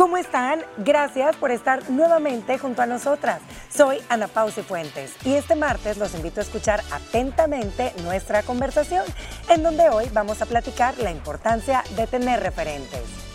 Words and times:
¿Cómo 0.00 0.16
están? 0.16 0.62
Gracias 0.78 1.36
por 1.36 1.50
estar 1.50 1.90
nuevamente 1.90 2.56
junto 2.56 2.80
a 2.80 2.86
nosotras. 2.86 3.42
Soy 3.68 3.98
Ana 4.08 4.28
Pausi 4.28 4.62
Fuentes 4.62 5.14
y 5.26 5.34
este 5.34 5.56
martes 5.56 5.98
los 5.98 6.14
invito 6.14 6.40
a 6.40 6.42
escuchar 6.42 6.80
atentamente 6.90 7.92
nuestra 8.02 8.42
conversación, 8.42 9.04
en 9.50 9.62
donde 9.62 9.90
hoy 9.90 10.06
vamos 10.14 10.40
a 10.40 10.46
platicar 10.46 10.96
la 10.96 11.10
importancia 11.10 11.84
de 11.96 12.06
tener 12.06 12.40
referentes 12.40 13.29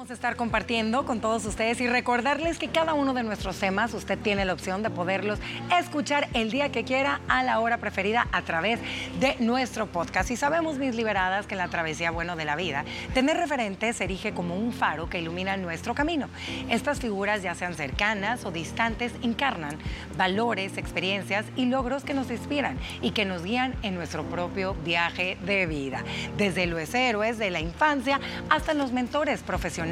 vamos 0.00 0.12
a 0.12 0.14
estar 0.14 0.36
compartiendo 0.36 1.04
con 1.04 1.20
todos 1.20 1.44
ustedes 1.44 1.78
y 1.82 1.86
recordarles 1.86 2.58
que 2.58 2.68
cada 2.68 2.94
uno 2.94 3.12
de 3.12 3.22
nuestros 3.22 3.58
temas 3.58 3.92
usted 3.92 4.18
tiene 4.18 4.46
la 4.46 4.54
opción 4.54 4.82
de 4.82 4.88
poderlos 4.88 5.38
escuchar 5.78 6.26
el 6.32 6.50
día 6.50 6.72
que 6.72 6.84
quiera 6.84 7.20
a 7.28 7.42
la 7.42 7.60
hora 7.60 7.76
preferida 7.76 8.26
a 8.32 8.40
través 8.40 8.80
de 9.20 9.36
nuestro 9.40 9.88
podcast. 9.88 10.30
Y 10.30 10.38
sabemos, 10.38 10.78
mis 10.78 10.94
liberadas, 10.94 11.46
que 11.46 11.52
en 11.52 11.58
la 11.58 11.68
travesía 11.68 12.12
bueno 12.12 12.34
de 12.34 12.46
la 12.46 12.56
vida, 12.56 12.86
tener 13.12 13.36
referentes 13.36 13.96
se 13.96 14.04
erige 14.04 14.32
como 14.32 14.56
un 14.56 14.72
faro 14.72 15.10
que 15.10 15.18
ilumina 15.18 15.58
nuestro 15.58 15.94
camino. 15.94 16.30
Estas 16.70 16.98
figuras, 16.98 17.42
ya 17.42 17.54
sean 17.54 17.74
cercanas 17.74 18.46
o 18.46 18.50
distantes, 18.50 19.12
encarnan 19.20 19.76
valores, 20.16 20.78
experiencias 20.78 21.44
y 21.56 21.66
logros 21.66 22.04
que 22.04 22.14
nos 22.14 22.30
inspiran 22.30 22.78
y 23.02 23.10
que 23.10 23.26
nos 23.26 23.44
guían 23.44 23.74
en 23.82 23.96
nuestro 23.96 24.24
propio 24.24 24.72
viaje 24.82 25.36
de 25.44 25.66
vida. 25.66 26.02
Desde 26.38 26.64
los 26.64 26.94
héroes 26.94 27.36
de 27.36 27.50
la 27.50 27.60
infancia 27.60 28.18
hasta 28.48 28.72
los 28.72 28.92
mentores 28.92 29.42
profesionales 29.42 29.89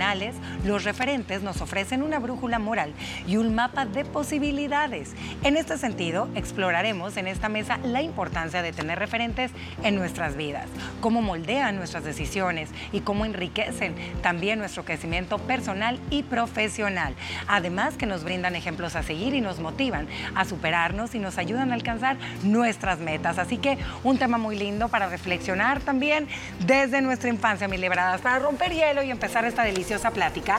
los 0.65 0.85
referentes 0.85 1.43
nos 1.43 1.61
ofrecen 1.61 2.03
una 2.03 2.21
brújula 2.21 2.61
moral 2.61 2.93
y 3.27 3.37
un 3.37 3.55
mapa 3.55 3.85
de 3.85 4.05
posibilidades. 4.05 5.11
En 5.43 5.57
este 5.57 5.77
sentido, 5.77 6.29
exploraremos 6.37 7.17
en 7.17 7.27
esta 7.27 7.49
mesa 7.49 7.79
la 7.83 8.01
importancia 8.01 8.63
de 8.63 8.73
tener 8.73 9.01
referentes 9.01 9.51
en 9.83 9.97
nuestras 9.97 10.37
vidas, 10.37 10.67
cómo 11.01 11.21
moldean 11.21 11.75
nuestras 11.75 12.05
decisiones 12.05 12.71
y 12.93 13.01
cómo 13.01 13.25
enriquecen 13.25 13.97
también 14.23 14.61
nuestro 14.61 14.85
crecimiento 14.85 15.39
personal 15.39 15.99
y 16.11 16.23
profesional. 16.23 17.15
Además 17.49 17.97
que 17.97 18.07
nos 18.07 18.23
brindan 18.23 18.55
ejemplos 18.55 18.95
a 18.95 19.03
seguir 19.03 19.35
y 19.35 19.41
nos 19.41 19.59
motivan 19.59 20.07
a 20.37 20.45
superarnos 20.45 21.17
y 21.17 21.19
nos 21.19 21.39
ayudan 21.39 21.73
a 21.73 21.75
alcanzar 21.75 22.19
nuestras 22.45 23.01
metas. 23.01 23.39
Así 23.39 23.57
que 23.59 23.79
un 24.05 24.17
tema 24.17 24.39
muy 24.39 24.57
lindo 24.57 24.89
para 24.91 25.09
reflexionar 25.09 25.81
también 25.81 26.29
desde 26.61 27.01
nuestra 27.01 27.31
infancia, 27.31 27.67
mis 27.67 27.81
libradas, 27.81 28.21
para 28.21 28.39
romper 28.39 28.73
hielo 28.73 29.03
y 29.03 29.11
empezar 29.11 29.45
esta 29.45 29.65
deliciosa 29.65 29.88
plática, 30.13 30.59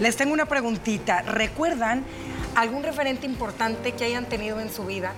les 0.00 0.16
tengo 0.16 0.32
una 0.32 0.46
preguntita. 0.46 1.22
¿Recuerdan 1.22 2.04
algún 2.54 2.82
referente 2.82 3.26
importante 3.26 3.92
que 3.92 4.04
hayan 4.04 4.26
tenido 4.26 4.60
en 4.60 4.70
su 4.70 4.84
vida? 4.84 5.12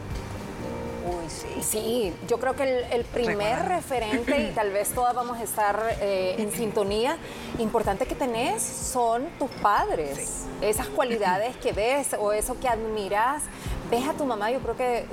Sí, 1.60 2.12
yo 2.28 2.38
creo 2.38 2.54
que 2.54 2.86
el, 2.90 3.04
primer 3.04 3.66
referente, 3.66 4.48
y 4.48 4.52
tal 4.52 4.70
vez 4.70 4.90
todas 4.90 5.14
vamos 5.14 5.38
a 5.38 5.42
estar 5.42 5.96
eh, 6.00 6.36
en 6.38 6.52
sintonía, 6.52 7.16
importante 7.58 8.06
que 8.06 8.14
tenés 8.14 8.62
son 8.62 9.26
tus 9.38 9.50
padres. 9.62 10.46
Esas 10.60 10.88
cualidades 10.88 11.56
que 11.56 11.72
ves 11.72 12.14
o 12.18 12.32
eso 12.32 12.58
que 12.58 12.68
admiras 12.68 13.42
ves 13.90 14.06
a 14.06 14.12
tu 14.12 14.24
mamá, 14.24 14.50
yo 14.50 14.60
creo 14.60 14.76
que 14.76 15.06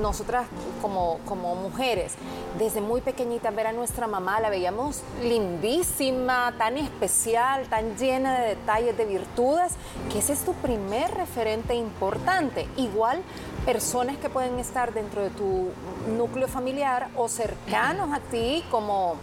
nosotras 0.00 0.46
como, 0.80 1.18
como 1.26 1.54
mujeres, 1.54 2.14
desde 2.58 2.80
muy 2.80 3.00
pequeñitas 3.00 3.54
ver 3.54 3.66
a 3.66 3.72
nuestra 3.72 4.06
mamá, 4.06 4.40
la 4.40 4.48
veíamos 4.48 5.02
lindísima, 5.22 6.54
tan 6.56 6.78
especial, 6.78 7.66
tan 7.68 7.96
llena 7.96 8.40
de 8.40 8.48
detalles, 8.48 8.96
de 8.96 9.04
virtudes, 9.04 9.74
que 10.10 10.20
ese 10.20 10.32
es 10.32 10.44
tu 10.44 10.54
primer 10.54 11.12
referente 11.12 11.74
importante. 11.74 12.66
Igual 12.76 13.22
personas 13.64 14.16
que 14.16 14.28
pueden 14.28 14.58
estar 14.58 14.92
dentro 14.92 15.22
de 15.22 15.30
tu 15.30 15.70
núcleo 16.16 16.48
familiar 16.48 17.08
o 17.16 17.28
cercanos 17.28 18.12
a 18.12 18.20
ti 18.20 18.64
como 18.70 19.16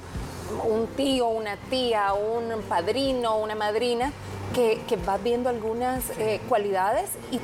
un 0.66 0.88
tío, 0.96 1.28
una 1.28 1.58
tía, 1.70 2.14
un 2.14 2.62
padrino, 2.64 3.38
una 3.38 3.56
madrina, 3.56 4.12
que, 4.54 4.82
que 4.88 4.96
vas 4.96 5.22
viendo 5.22 5.50
algunas 5.50 6.10
eh, 6.18 6.42
cualidades 6.50 7.10
y, 7.32 7.40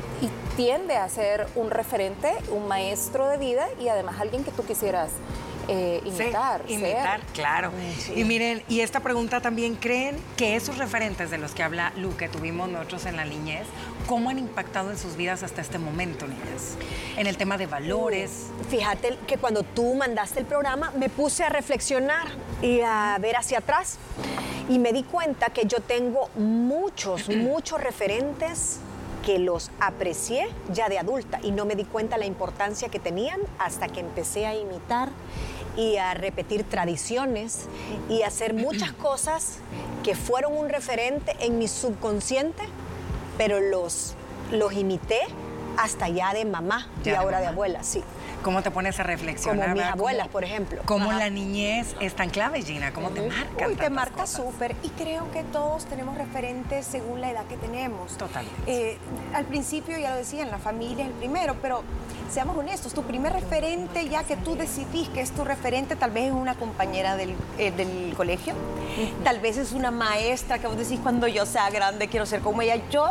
tiende 0.56 0.96
a 0.96 1.10
ser 1.10 1.48
un 1.56 1.70
referente, 1.70 2.32
un 2.50 2.70
maestro 2.70 3.28
de 3.28 3.38
vida 3.38 3.68
y 3.78 3.90
además 3.90 4.22
alguien 4.22 4.46
que 4.46 4.52
tú 4.52 4.66
quisieras 4.66 5.10
eh, 5.68 6.02
imitar. 6.06 6.62
imitar, 6.68 7.22
claro. 7.34 7.72
Y 8.16 8.24
miren, 8.24 8.64
y 8.68 8.82
esta 8.82 9.00
pregunta 9.00 9.42
también, 9.42 9.76
¿creen 9.76 10.18
que 10.38 10.56
esos 10.56 10.78
referentes 10.78 11.32
de 11.32 11.38
los 11.38 11.54
que 11.54 11.64
habla 11.64 11.92
Lu, 11.98 12.16
que 12.16 12.30
tuvimos 12.30 12.70
nosotros 12.70 13.06
en 13.06 13.18
la 13.18 13.26
niñez, 13.26 13.66
cómo 14.08 14.30
han 14.30 14.40
impactado 14.40 14.92
en 14.92 14.98
sus 14.98 15.16
vidas 15.16 15.44
hasta 15.44 15.62
este 15.62 15.80
momento, 15.80 16.28
niñas? 16.28 16.78
En 17.18 17.28
el 17.28 17.38
tema 17.38 17.58
de 17.58 17.68
valores. 17.68 18.48
Fíjate 18.70 19.18
que 19.28 19.38
cuando 19.38 19.64
tú 19.64 19.96
mandaste 19.96 20.40
el 20.40 20.46
programa, 20.46 20.92
me 20.98 21.10
puse 21.10 21.44
a 21.44 21.50
reflexionar 21.50 22.28
y 22.62 22.82
a 22.82 23.18
ver 23.20 23.36
hacia 23.38 23.60
atrás 23.60 23.98
y 24.70 24.80
me 24.80 24.94
di 24.94 25.04
cuenta 25.04 25.50
que 25.50 25.66
yo 25.66 25.80
tengo 25.80 26.30
muchos, 26.36 27.30
muchos 27.30 27.82
referentes 27.82 28.80
que 29.26 29.40
los 29.40 29.72
aprecié 29.80 30.48
ya 30.72 30.88
de 30.88 31.00
adulta 31.00 31.40
y 31.42 31.52
no 31.52 31.66
me 31.66 31.76
di 31.76 31.84
cuenta 31.84 32.18
la 32.18 32.26
importancia 32.26 32.90
que 32.90 33.00
tenían 33.00 33.40
hasta 33.58 33.88
que 33.88 34.00
empecé 34.00 34.46
a 34.46 34.56
imitar 34.56 35.10
y 35.78 35.98
a 35.98 36.14
repetir 36.14 36.64
tradiciones 36.64 37.66
y 38.10 38.22
a 38.22 38.28
hacer 38.28 38.54
muchas 38.54 38.92
cosas 39.02 39.60
que 40.04 40.16
fueron 40.16 40.58
un 40.58 40.70
referente 40.70 41.36
en 41.40 41.58
mi 41.58 41.68
subconsciente, 41.68 42.64
pero 43.38 43.60
los, 43.60 44.16
los 44.52 44.74
imité 44.74 45.22
hasta 45.78 46.08
ya 46.10 46.34
de 46.34 46.46
mamá 46.46 46.88
y 47.04 47.10
ahora 47.10 47.40
de 47.40 47.48
abuela, 47.48 47.84
sí. 47.84 48.04
¿Cómo 48.46 48.62
te 48.62 48.70
pones 48.70 49.00
a 49.00 49.04
reflexionar? 49.04 49.70
Como 49.70 49.82
mis 49.82 49.92
abuelas, 49.92 50.28
por 50.28 50.44
ejemplo. 50.44 50.84
¿Cómo 50.86 51.12
la 51.12 51.32
niñez 51.32 51.96
es 52.00 52.16
tan 52.16 52.30
clave, 52.30 52.62
Gina? 52.62 52.94
¿Cómo 52.94 53.10
te 53.10 53.28
marca? 53.28 53.68
Uy, 53.68 53.74
te 53.74 53.90
marca 53.90 54.28
súper. 54.28 54.76
Y 54.84 54.90
creo 54.90 55.32
que 55.32 55.42
todos 55.42 55.86
tenemos 55.86 56.16
referentes 56.16 56.86
según 56.86 57.22
la 57.22 57.32
edad 57.32 57.48
que 57.48 57.58
tenemos. 57.58 58.16
Totalmente. 58.18 58.62
Eh, 58.68 59.00
al 59.34 59.46
principio, 59.46 59.98
ya 59.98 60.12
lo 60.12 60.18
decían, 60.18 60.52
la 60.52 60.60
familia 60.60 61.06
es 61.06 61.10
el 61.10 61.16
primero, 61.16 61.56
pero 61.60 61.82
seamos 62.30 62.56
honestos, 62.56 62.94
tu 62.94 63.02
primer 63.02 63.34
referente, 63.34 64.08
ya 64.10 64.24
que 64.24 64.38
tú 64.38 64.56
decidís 64.56 65.10
que 65.10 65.22
es 65.22 65.32
tu 65.32 65.44
referente, 65.44 65.96
tal 65.96 66.12
vez 66.12 66.26
es 66.26 66.32
una 66.32 66.54
compañera 66.54 67.18
del, 67.18 67.34
eh, 67.58 68.14
colegio, 68.16 68.54
tal 69.24 69.40
vez 69.40 69.58
es 69.58 69.72
una 69.72 69.90
maestra 69.90 70.60
que 70.60 70.68
vos 70.68 70.78
decís, 70.78 71.00
cuando 71.02 71.28
yo 71.28 71.48
sea 71.48 71.72
grande 71.72 72.10
quiero 72.10 72.28
ser 72.28 72.42
como 72.42 72.62
ella. 72.62 72.76
Yo 72.92 73.08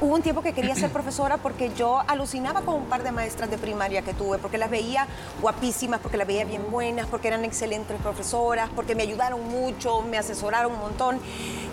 Hubo 0.00 0.12
un 0.12 0.22
tiempo 0.22 0.42
que 0.42 0.52
quería 0.52 0.74
ser 0.74 0.90
profesora 0.90 1.36
porque 1.36 1.70
yo 1.76 2.02
alucinaba 2.08 2.62
con 2.62 2.74
un 2.74 2.84
par 2.86 3.04
de 3.04 3.12
maestras 3.12 3.48
de 3.48 3.58
primaria 3.58 4.02
que 4.02 4.12
tuve, 4.12 4.38
porque 4.38 4.58
las 4.58 4.68
veía 4.68 5.06
guapísimas, 5.40 6.00
porque 6.00 6.16
las 6.16 6.26
veía 6.26 6.44
bien 6.44 6.62
buenas, 6.68 7.06
porque 7.06 7.28
eran 7.28 7.44
excelentes 7.44 7.96
profesoras, 8.00 8.68
porque 8.74 8.96
me 8.96 9.04
ayudaron 9.04 9.48
mucho, 9.48 10.02
me 10.02 10.18
asesoraron 10.18 10.72
un 10.72 10.80
montón. 10.80 11.20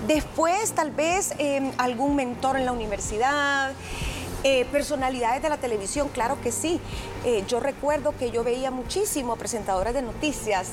Después, 0.08 0.72
tal 0.74 0.92
vez, 0.92 1.34
em, 1.40 1.72
algún 1.80 2.16
mentor 2.16 2.58
en 2.58 2.66
la 2.66 2.72
universidad. 2.72 3.72
Eh, 4.44 4.66
personalidades 4.72 5.42
de 5.42 5.50
la 5.50 5.58
televisión, 5.58 6.10
claro 6.10 6.40
que 6.42 6.52
sí. 6.52 6.80
Eh, 7.26 7.44
yo 7.48 7.60
recuerdo 7.60 8.16
que 8.18 8.32
yo 8.32 8.44
veía 8.44 8.70
muchísimo 8.70 9.36
presentadoras 9.36 9.94
de 9.94 10.04
noticias. 10.04 10.70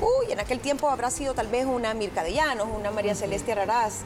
Uy, 0.00 0.32
en 0.32 0.40
aquel 0.40 0.60
tiempo 0.60 0.88
habrá 0.88 1.10
sido 1.10 1.34
tal 1.34 1.48
vez 1.48 1.66
una 1.66 1.94
Mirka 1.94 2.22
de 2.22 2.34
Llanos, 2.34 2.68
una 2.74 2.90
María 2.90 3.14
Celeste 3.14 3.52
Araraz. 3.52 4.02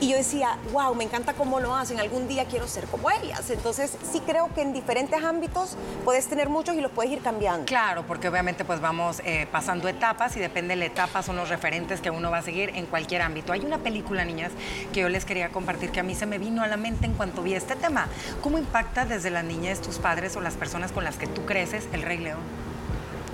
Y 0.00 0.08
yo 0.08 0.16
decía, 0.16 0.58
wow, 0.72 0.94
me 0.94 1.04
encanta 1.04 1.34
cómo 1.34 1.60
lo 1.60 1.74
hacen, 1.74 2.00
algún 2.00 2.26
día 2.28 2.44
quiero 2.46 2.66
ser 2.66 2.84
como 2.86 3.10
ellas. 3.10 3.48
Entonces 3.50 3.96
sí 4.10 4.20
creo 4.20 4.52
que 4.52 4.62
en 4.62 4.72
diferentes 4.72 5.22
ámbitos 5.22 5.76
puedes 6.04 6.26
tener 6.26 6.48
muchos 6.48 6.74
y 6.76 6.80
los 6.80 6.90
puedes 6.90 7.12
ir 7.12 7.20
cambiando. 7.20 7.64
Claro, 7.66 8.04
porque 8.06 8.28
obviamente 8.28 8.64
pues 8.64 8.80
vamos 8.80 9.22
eh, 9.24 9.46
pasando 9.50 9.88
etapas 9.88 10.36
y 10.36 10.40
depende 10.40 10.74
de 10.74 10.80
la 10.80 10.86
etapa 10.86 11.22
son 11.22 11.36
los 11.36 11.48
referentes 11.48 12.00
que 12.00 12.10
uno 12.10 12.30
va 12.30 12.38
a 12.38 12.42
seguir 12.42 12.70
en 12.74 12.86
cualquier 12.86 13.22
ámbito. 13.22 13.52
Hay 13.52 13.60
una 13.60 13.78
película, 13.78 14.24
niñas, 14.24 14.52
que 14.92 15.00
yo 15.00 15.08
les 15.08 15.24
quería 15.24 15.50
compartir 15.50 15.90
que 15.90 16.00
a 16.00 16.02
mí 16.02 16.14
se 16.14 16.26
me 16.26 16.38
vino 16.38 16.62
a 16.62 16.66
la 16.66 16.76
mente 16.76 17.06
en 17.06 17.14
cuanto 17.14 17.42
vi 17.42 17.54
este 17.54 17.76
tema. 17.76 18.08
¿Cómo 18.42 18.58
impacta 18.58 19.04
desde 19.04 19.30
la 19.30 19.42
niñez 19.42 19.80
tus 19.80 19.98
padres 19.98 20.36
o 20.36 20.40
las 20.40 20.54
personas 20.54 20.92
con 20.92 21.04
las 21.04 21.16
que 21.16 21.26
tú 21.26 21.44
creces 21.46 21.88
el 21.92 22.02
Rey 22.02 22.18
León? 22.18 22.40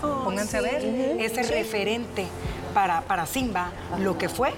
Oh, 0.03 0.25
Pónganse 0.25 0.59
a 0.59 0.60
ver 0.62 0.84
ese 1.19 1.43
referente 1.43 2.26
para, 2.72 3.03
para 3.03 3.26
Simba, 3.26 3.70
lo 3.99 4.16
que 4.16 4.28
fue 4.28 4.53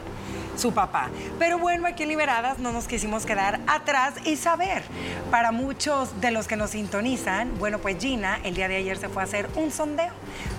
su 0.57 0.73
papá. 0.73 1.09
Pero 1.39 1.59
bueno, 1.59 1.87
aquí 1.87 2.03
en 2.03 2.11
Liberadas 2.11 2.59
no 2.59 2.73
nos 2.73 2.87
quisimos 2.87 3.27
quedar 3.27 3.61
atrás 3.67 4.15
y 4.25 4.37
saber. 4.37 4.83
Para 5.31 5.53
muchos 5.53 6.21
de 6.21 6.31
los 6.31 6.47
que 6.47 6.57
nos 6.57 6.71
sintonizan, 6.71 7.59
bueno, 7.59 7.79
pues 7.79 7.99
Gina 7.99 8.39
el 8.45 8.55
día 8.55 8.69
de 8.69 8.77
ayer 8.77 8.97
se 8.97 9.09
fue 9.09 9.23
a 9.23 9.25
hacer 9.25 9.49
un 9.57 9.71
sondeo 9.71 10.13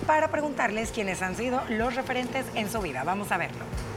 para 0.07 0.29
preguntarles 0.29 0.91
quiénes 0.91 1.21
han 1.21 1.35
sido 1.35 1.61
los 1.69 1.95
referentes 1.95 2.45
en 2.55 2.69
su 2.69 2.79
vida. 2.81 3.03
Vamos 3.03 3.31
a 3.31 3.37
verlo. 3.37 3.92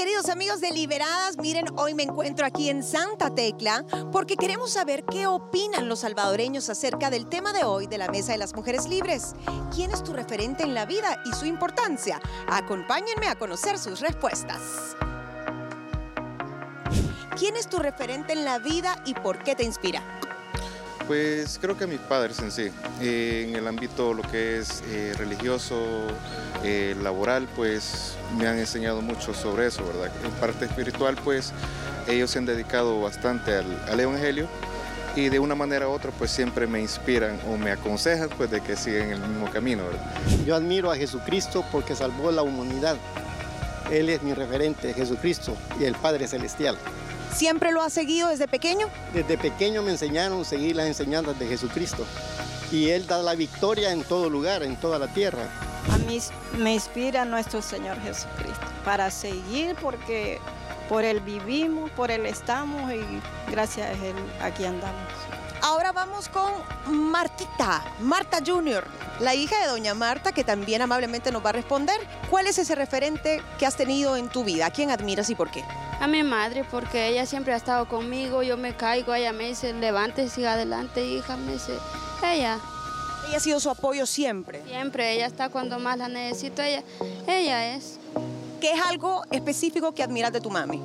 Queridos 0.00 0.30
amigos 0.30 0.62
de 0.62 0.70
Liberadas? 0.70 1.36
Miren, 1.36 1.66
hoy 1.76 1.92
me 1.92 2.04
encuentro 2.04 2.46
aquí 2.46 2.70
en 2.70 2.82
Santa 2.82 3.34
Tecla 3.34 3.84
porque 4.10 4.34
queremos 4.34 4.70
saber 4.70 5.04
qué 5.04 5.26
opinan 5.26 5.90
los 5.90 5.98
salvadoreños 5.98 6.70
acerca 6.70 7.10
del 7.10 7.26
tema 7.26 7.52
de 7.52 7.64
hoy 7.64 7.86
de 7.86 7.98
la 7.98 8.08
Mesa 8.08 8.32
de 8.32 8.38
las 8.38 8.54
Mujeres 8.54 8.88
Libres. 8.88 9.34
¿Quién 9.74 9.90
es 9.90 10.02
tu 10.02 10.14
referente 10.14 10.62
en 10.62 10.72
la 10.72 10.86
vida 10.86 11.22
y 11.26 11.36
su 11.36 11.44
importancia? 11.44 12.18
Acompáñenme 12.48 13.26
a 13.26 13.38
conocer 13.38 13.78
sus 13.78 14.00
respuestas. 14.00 14.96
¿Quién 17.38 17.56
es 17.56 17.68
tu 17.68 17.76
referente 17.76 18.32
en 18.32 18.46
la 18.46 18.58
vida 18.58 19.02
y 19.04 19.12
por 19.12 19.42
qué 19.42 19.54
te 19.54 19.64
inspira? 19.64 20.02
Pues 21.10 21.58
creo 21.60 21.76
que 21.76 21.88
mis 21.88 21.98
padres 21.98 22.38
en 22.38 22.52
sí, 22.52 22.70
eh, 23.00 23.46
en 23.48 23.56
el 23.56 23.66
ámbito 23.66 24.14
lo 24.14 24.22
que 24.22 24.60
es 24.60 24.80
eh, 24.86 25.12
religioso, 25.18 26.06
eh, 26.62 26.94
laboral, 27.02 27.48
pues 27.56 28.14
me 28.38 28.46
han 28.46 28.56
enseñado 28.60 29.02
mucho 29.02 29.34
sobre 29.34 29.66
eso, 29.66 29.84
¿verdad? 29.84 30.12
En 30.24 30.30
parte 30.38 30.66
espiritual, 30.66 31.16
pues 31.24 31.52
ellos 32.06 32.30
se 32.30 32.38
han 32.38 32.46
dedicado 32.46 33.00
bastante 33.00 33.56
al, 33.56 33.66
al 33.88 33.98
Evangelio 33.98 34.46
y 35.16 35.30
de 35.30 35.40
una 35.40 35.56
manera 35.56 35.88
u 35.88 35.90
otra, 35.90 36.12
pues 36.12 36.30
siempre 36.30 36.68
me 36.68 36.80
inspiran 36.80 37.40
o 37.48 37.56
me 37.56 37.72
aconsejan, 37.72 38.28
pues 38.28 38.48
de 38.52 38.60
que 38.60 38.76
sigan 38.76 39.10
el 39.10 39.18
mismo 39.18 39.50
camino, 39.50 39.82
¿verdad? 39.86 40.12
Yo 40.46 40.54
admiro 40.54 40.92
a 40.92 40.96
Jesucristo 40.96 41.64
porque 41.72 41.96
salvó 41.96 42.30
la 42.30 42.42
humanidad. 42.42 42.96
Él 43.90 44.10
es 44.10 44.22
mi 44.22 44.32
referente, 44.32 44.94
Jesucristo 44.94 45.56
y 45.80 45.86
el 45.86 45.96
Padre 45.96 46.28
Celestial. 46.28 46.78
¿Siempre 47.34 47.72
lo 47.72 47.82
has 47.82 47.92
seguido 47.92 48.28
desde 48.28 48.48
pequeño? 48.48 48.88
Desde 49.14 49.38
pequeño 49.38 49.82
me 49.82 49.92
enseñaron 49.92 50.40
a 50.40 50.44
seguir 50.44 50.76
las 50.76 50.86
enseñanzas 50.86 51.38
de 51.38 51.46
Jesucristo. 51.46 52.04
Y 52.72 52.90
Él 52.90 53.06
da 53.06 53.22
la 53.22 53.34
victoria 53.34 53.92
en 53.92 54.04
todo 54.04 54.28
lugar, 54.28 54.62
en 54.62 54.76
toda 54.76 54.98
la 54.98 55.08
tierra. 55.08 55.48
A 55.90 55.98
mí 55.98 56.20
me 56.58 56.74
inspira 56.74 57.24
nuestro 57.24 57.62
Señor 57.62 58.00
Jesucristo 58.02 58.66
para 58.84 59.10
seguir 59.10 59.74
porque 59.80 60.38
por 60.88 61.04
Él 61.04 61.20
vivimos, 61.20 61.90
por 61.92 62.10
Él 62.10 62.26
estamos 62.26 62.92
y 62.92 63.00
gracias 63.50 63.88
a 63.88 63.92
Él 63.92 64.14
aquí 64.42 64.64
andamos. 64.64 65.08
Ahora 65.62 65.92
vamos 65.92 66.28
con 66.28 66.50
Martita, 66.86 67.84
Marta 68.00 68.38
Junior, 68.44 68.86
la 69.20 69.34
hija 69.34 69.58
de 69.60 69.66
doña 69.66 69.94
Marta, 69.94 70.32
que 70.32 70.42
también 70.42 70.80
amablemente 70.80 71.30
nos 71.30 71.44
va 71.44 71.50
a 71.50 71.52
responder. 71.52 72.00
¿Cuál 72.30 72.46
es 72.46 72.58
ese 72.58 72.74
referente 72.74 73.42
que 73.58 73.66
has 73.66 73.76
tenido 73.76 74.16
en 74.16 74.28
tu 74.28 74.42
vida? 74.42 74.66
¿A 74.66 74.70
quién 74.70 74.90
admiras 74.90 75.28
y 75.28 75.34
por 75.34 75.50
qué? 75.50 75.62
A 76.00 76.06
mi 76.06 76.22
madre, 76.22 76.64
porque 76.70 77.08
ella 77.08 77.26
siempre 77.26 77.52
ha 77.52 77.56
estado 77.56 77.86
conmigo, 77.86 78.42
yo 78.42 78.56
me 78.56 78.74
caigo, 78.74 79.12
ella 79.14 79.32
me 79.32 79.48
dice, 79.48 79.72
levante, 79.74 80.28
siga 80.30 80.54
adelante, 80.54 81.04
hija, 81.04 81.36
me 81.36 81.52
dice, 81.52 81.72
ella, 82.24 82.58
Ella 83.28 83.36
ha 83.36 83.40
sido 83.40 83.60
su 83.60 83.68
apoyo 83.68 84.06
siempre. 84.06 84.62
siempre, 84.66 85.12
ella 85.12 85.26
está 85.26 85.50
cuando 85.50 85.78
más 85.78 85.98
la 85.98 86.08
necesito, 86.08 86.62
ella, 86.62 86.82
ella 87.26 87.74
es, 87.76 87.98
¿Qué 88.62 88.72
es 88.72 88.80
algo 88.80 89.22
específico 89.30 89.92
que 89.92 90.02
admiras 90.02 90.32
de 90.32 90.40
tu 90.40 90.50
mami? 90.50 90.80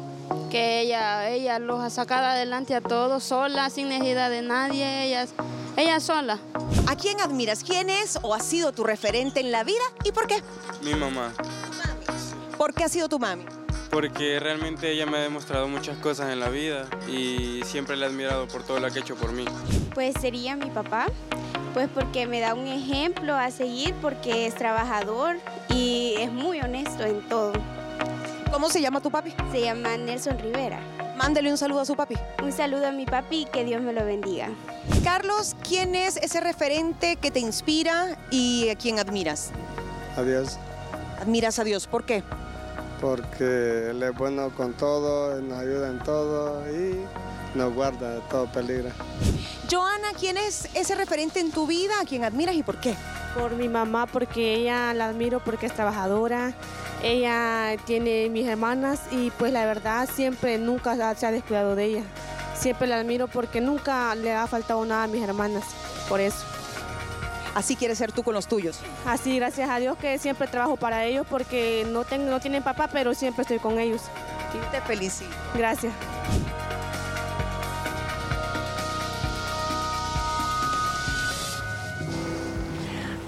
que 0.52 0.82
ella, 0.82 1.30
ella 1.30 1.60
los 1.60 1.82
ha 1.82 1.90
sacado 1.90 2.26
adelante 2.28 2.76
a 2.76 2.82
todos, 2.82 3.24
sola, 3.24 3.70
sin 3.70 3.90
necesidad 3.90 4.30
de 4.30 4.42
nadie, 4.42 5.06
ella, 5.06 5.26
ella 5.78 6.00
sola. 6.00 6.40
¿A 6.88 6.96
quién 6.96 7.20
admiras? 7.20 7.64
¿Quién 7.64 7.90
es 7.90 8.18
o 8.22 8.34
ha 8.34 8.40
sido 8.40 8.72
tu 8.72 8.84
referente 8.84 9.40
en 9.42 9.52
la 9.52 9.64
vida 9.64 9.84
y 10.04 10.12
por 10.12 10.28
qué? 10.28 10.42
Mi 10.82 10.94
mamá, 10.94 11.34
¿Por 12.58 12.74
qué 12.74 12.84
ha 12.86 12.90
sido 12.90 13.10
tu 13.10 13.20
mami? 13.20 13.44
Porque 13.96 14.42
realmente 14.42 14.92
ella 14.92 15.06
me 15.06 15.20
ha 15.20 15.22
demostrado 15.22 15.70
muchas 15.70 15.98
cosas 16.00 16.30
en 16.34 16.42
la 16.42 16.50
vida 16.50 16.86
y 17.08 17.62
siempre 17.64 17.96
la 17.96 18.08
he 18.08 18.10
admirado 18.10 18.46
por 18.46 18.62
todo 18.62 18.78
lo 18.82 18.92
que 18.92 19.00
ha 19.00 19.02
hecho 19.02 19.16
por 19.16 19.32
mí. 19.32 19.46
Pues 19.94 20.16
sería 20.20 20.58
mi 20.58 20.70
papá, 20.70 21.06
pues 21.74 21.88
porque 21.88 22.28
me 22.28 22.42
da 22.42 22.56
un 22.56 22.68
ejemplo 22.68 23.34
a 23.34 23.50
seguir, 23.52 23.96
porque 24.02 24.48
es 24.48 24.56
trabajador 24.56 25.38
y 25.70 26.16
es 26.18 26.30
muy 26.30 26.60
honesto 26.60 27.06
en 27.06 27.22
todo. 27.30 27.54
¿Cómo 28.52 28.68
se 28.68 28.82
llama 28.82 29.00
tu 29.00 29.10
papi? 29.10 29.34
Se 29.54 29.62
llama 29.62 29.96
Nelson 29.96 30.40
Rivera. 30.40 30.82
Mándele 31.16 31.50
un 31.50 31.58
saludo 31.58 31.80
a 31.80 31.86
su 31.86 31.96
papi. 31.96 32.16
Un 32.44 32.52
saludo 32.52 32.88
a 32.88 32.92
mi 32.92 33.06
papi 33.06 33.44
y 33.44 33.46
que 33.46 33.64
Dios 33.64 33.82
me 33.82 33.94
lo 33.94 34.04
bendiga. 34.04 34.50
Carlos, 35.06 35.56
¿quién 35.66 35.96
es 35.96 36.18
ese 36.18 36.42
referente 36.42 37.16
que 37.16 37.32
te 37.32 37.40
inspira 37.40 38.18
y 38.30 38.68
a 38.68 38.76
quien 38.76 39.00
admiras? 39.00 39.52
Adiós, 40.18 40.60
Admiras 41.22 41.60
a 41.60 41.64
Dios, 41.64 41.88
¿por 41.88 42.06
qué? 42.06 42.24
Porque 43.00 43.90
Él 43.90 44.02
es 44.04 44.16
bueno 44.16 44.50
con 44.52 44.74
todo, 44.74 45.40
nos 45.42 45.60
ayuda 45.60 45.90
en 45.90 46.00
todo 46.00 46.64
y 46.70 47.06
nos 47.56 47.74
guarda 47.74 48.16
de 48.16 48.22
todo 48.30 48.52
peligro. 48.52 48.90
Joana, 49.70 50.10
¿quién 50.20 50.38
es 50.38 50.70
ese 50.74 50.96
referente 50.96 51.40
en 51.40 51.52
tu 51.52 51.68
vida 51.68 51.94
a 52.02 52.06
quien 52.06 52.24
admiras 52.24 52.56
y 52.56 52.64
por 52.64 52.80
qué? 52.80 52.96
Por 53.34 53.56
mi 53.56 53.68
mamá, 53.68 54.06
porque 54.06 54.56
ella 54.56 54.94
la 54.94 55.08
admiro 55.08 55.40
porque 55.44 55.66
es 55.66 55.74
trabajadora. 55.74 56.54
Ella 57.04 57.76
tiene 57.86 58.30
mis 58.30 58.48
hermanas 58.48 59.02
y 59.12 59.32
pues 59.32 59.52
la 59.52 59.66
verdad 59.66 60.08
siempre, 60.14 60.58
nunca 60.58 61.16
se 61.16 61.26
ha 61.26 61.32
descuidado 61.32 61.76
de 61.76 61.86
ella. 61.86 62.04
Siempre 62.58 62.88
la 62.88 63.00
admiro 63.00 63.28
porque 63.28 63.60
nunca 63.60 64.16
le 64.16 64.34
ha 64.34 64.48
faltado 64.48 64.86
nada 64.86 65.04
a 65.04 65.08
mis 65.08 65.22
hermanas, 65.22 65.64
por 66.08 66.22
eso. 66.22 66.55
Así 67.56 67.78
quieres 67.78 67.98
ser 67.98 68.12
tú 68.12 68.22
con 68.22 68.34
los 68.34 68.48
tuyos. 68.48 68.80
Así, 69.06 69.38
gracias 69.38 69.70
a 69.70 69.80
Dios 69.80 69.98
que 69.98 70.20
siempre 70.20 70.46
trabajo 70.48 70.76
para 70.76 71.06
ellos 71.06 71.26
porque 71.28 71.88
no, 71.90 72.04
tengo, 72.04 72.30
no 72.30 72.40
tienen 72.42 72.62
papá, 72.62 72.90
pero 72.92 73.14
siempre 73.16 73.44
estoy 73.44 73.60
con 73.60 73.80
ellos. 73.80 74.02
Te 74.72 74.82
felicito. 74.82 75.32
Gracias. 75.56 75.94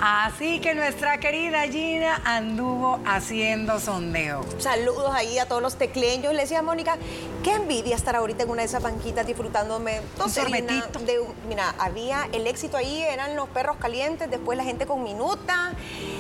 Así 0.10 0.62
que 0.62 0.74
nuestra 0.74 1.20
querida 1.20 1.64
Gina 1.64 2.22
anduvo 2.24 3.02
haciendo 3.06 3.78
sondeo. 3.78 4.46
Saludos 4.58 5.12
ahí 5.14 5.38
a 5.38 5.50
todos 5.50 5.62
los 5.62 5.76
tecleños. 5.76 6.34
Le 6.34 6.44
decía 6.44 6.60
a 6.60 6.62
Mónica, 6.62 6.98
qué 7.44 7.56
envidia 7.56 7.98
estar 7.98 8.16
ahorita 8.16 8.44
en 8.44 8.50
una 8.50 8.62
de 8.62 8.68
esas 8.68 8.82
banquitas 8.82 9.28
disfrutándome. 9.28 10.00
Un 10.24 10.30
sorbetito. 10.30 11.00
de 11.00 11.20
mira, 11.50 11.76
había 11.78 12.30
el 12.32 12.48
éxito 12.48 12.78
ahí, 12.78 13.02
eran 13.02 13.36
los 13.36 13.50
perros 13.50 13.76
calientes, 13.82 14.32
después 14.32 14.58
la 14.58 14.64
gente 14.64 14.86
con 14.86 15.04
minuta, 15.04 15.74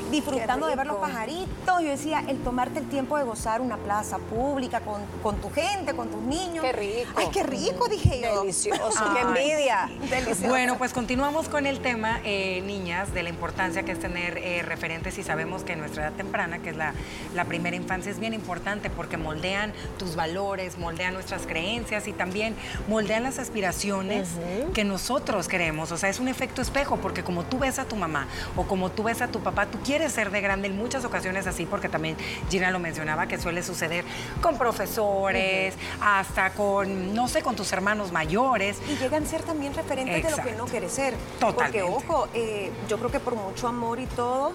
disfrutando 0.10 0.68
de 0.68 0.76
ver 0.76 0.88
los 0.88 0.98
pajaritos. 0.98 1.82
Yo 1.82 1.90
decía, 1.90 2.24
el 2.28 2.38
tomarte 2.40 2.80
el 2.80 2.90
tiempo 2.90 3.18
de 3.18 3.24
gozar 3.24 3.62
una 3.62 3.78
plaza 3.78 4.18
pública 4.18 4.82
con, 4.82 5.02
con 5.22 5.38
tu 5.38 5.50
gente, 5.52 5.94
con 5.96 6.10
tus 6.10 6.22
niños. 6.22 6.64
Qué 6.64 6.72
rico. 6.72 7.12
Ay, 7.16 7.28
qué 7.32 7.44
rico, 7.44 7.88
dije 7.88 8.22
yo. 8.22 8.42
Delicioso, 8.42 9.04
qué 9.14 9.22
envidia. 9.22 9.90
Delicioso. 10.10 10.48
Bueno, 10.48 10.78
pues 10.78 10.94
continuamos 10.94 11.50
con 11.50 11.66
el 11.66 11.80
tema, 11.80 12.20
eh, 12.24 12.62
niñas, 12.66 13.14
de 13.14 13.24
la 13.24 13.30
importancia 13.30 13.84
que 13.84 13.92
es 13.92 14.00
tener 14.00 14.38
eh, 14.38 14.62
referentes 14.64 15.18
y 15.18 15.24
sabemos 15.24 15.64
que 15.64 15.74
en 15.74 15.80
nuestra 15.80 16.08
edad 16.08 16.14
temprana, 16.14 16.60
que 16.60 16.70
es 16.70 16.78
la, 16.78 16.94
la 17.36 17.46
primera 17.46 17.76
infancia, 17.76 18.12
es 18.12 18.20
bien 18.20 18.34
importante 18.34 18.90
porque 18.90 19.18
moldean 19.18 19.74
tus 19.98 20.16
valores, 20.16 20.78
moldean 20.78 21.14
nuestras 21.14 21.46
creencias 21.46 22.08
y 22.08 22.14
también 22.14 22.56
moldean 22.88 23.24
las 23.24 23.40
aspiraciones 23.40 24.30
que 24.74 24.84
nosotros 24.84 25.48
queremos. 25.48 25.92
O 25.92 25.98
sea, 25.98 26.10
es 26.10 26.20
un 26.20 26.28
efecto 26.28 26.62
espejo 26.62 26.98
porque 26.98 27.24
como 27.24 27.44
tú 27.44 27.60
ves 27.60 27.80
a 27.80 27.86
tu 27.86 27.96
mamá 27.96 28.28
o 28.56 28.64
como 28.64 28.90
tú 28.90 29.04
ves 29.04 29.22
a 29.22 29.28
tu 29.28 29.40
papá, 29.40 29.66
tú 29.66 29.80
quieres 29.84 29.97
ser 30.10 30.32
de 30.32 30.42
grande 30.42 30.68
en 30.68 30.78
muchas 30.78 31.04
ocasiones 31.06 31.48
así 31.48 31.66
porque 31.66 31.90
también 31.90 32.16
Gina 32.50 32.72
lo 32.72 32.80
mencionaba 32.80 33.28
que 33.28 33.40
suele 33.40 33.64
suceder 33.64 34.06
con 34.42 34.58
profesores, 34.58 35.74
hasta 36.02 36.52
con, 36.52 37.14
no 37.14 37.28
sé, 37.28 37.42
con 37.42 37.56
tus 37.56 37.72
hermanos 37.74 38.12
mayores. 38.12 38.78
Y 38.90 38.96
llegan 38.96 39.24
a 39.24 39.26
ser 39.26 39.44
también 39.44 39.74
referentes 39.74 40.24
de 40.24 40.32
lo 40.32 40.38
que 40.38 40.52
no 40.54 40.66
quiere 40.66 40.90
ser. 40.90 41.16
Totalmente. 41.40 41.82
Porque, 41.82 41.82
ojo, 41.84 42.28
eh, 42.34 42.72
yo 42.88 42.98
creo 42.98 43.12
que 43.12 43.20
por 43.20 43.36
mucho 43.36 43.68
amor 43.68 44.00
y 44.00 44.06
todo, 44.06 44.54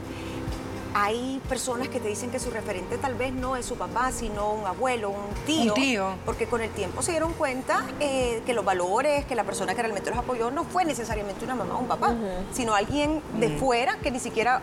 hay 0.95 1.41
personas 1.49 1.89
que 1.89 2.01
te 2.01 2.09
dicen 2.09 2.31
que 2.31 2.39
su 2.39 2.51
referente 2.51 2.99
tal 2.99 3.15
vez 3.15 3.33
no 3.33 3.57
es 3.57 3.67
su 3.67 3.77
papá, 3.77 4.13
sino 4.13 4.53
un 4.53 4.67
abuelo, 4.67 5.11
un 5.11 5.35
tío. 5.47 5.75
Un 5.75 5.81
tío. 5.81 6.15
Porque 6.25 6.47
con 6.47 6.61
el 6.61 6.71
tiempo 6.71 7.03
se 7.03 7.13
dieron 7.13 7.33
cuenta 7.33 7.87
eh, 8.01 8.43
que 8.45 8.53
los 8.55 8.65
valores, 8.65 9.25
que 9.25 9.35
la 9.35 9.45
persona 9.45 9.75
que 9.75 9.83
realmente 9.83 10.11
los 10.11 10.19
apoyó 10.19 10.51
no 10.51 10.65
fue 10.65 10.85
necesariamente 10.85 11.45
una 11.45 11.55
mamá 11.55 11.77
o 11.77 11.79
un 11.79 11.89
papá, 11.89 12.15
sino 12.53 12.75
alguien 12.75 13.23
de 13.39 13.57
fuera 13.57 13.97
que 14.03 14.11
ni 14.11 14.21
siquiera 14.21 14.61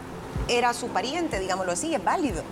era 0.49 0.73
su 0.73 0.87
pariente, 0.87 1.39
digámoslo 1.39 1.71
así, 1.71 1.93
es 1.93 2.03
válido. 2.03 2.43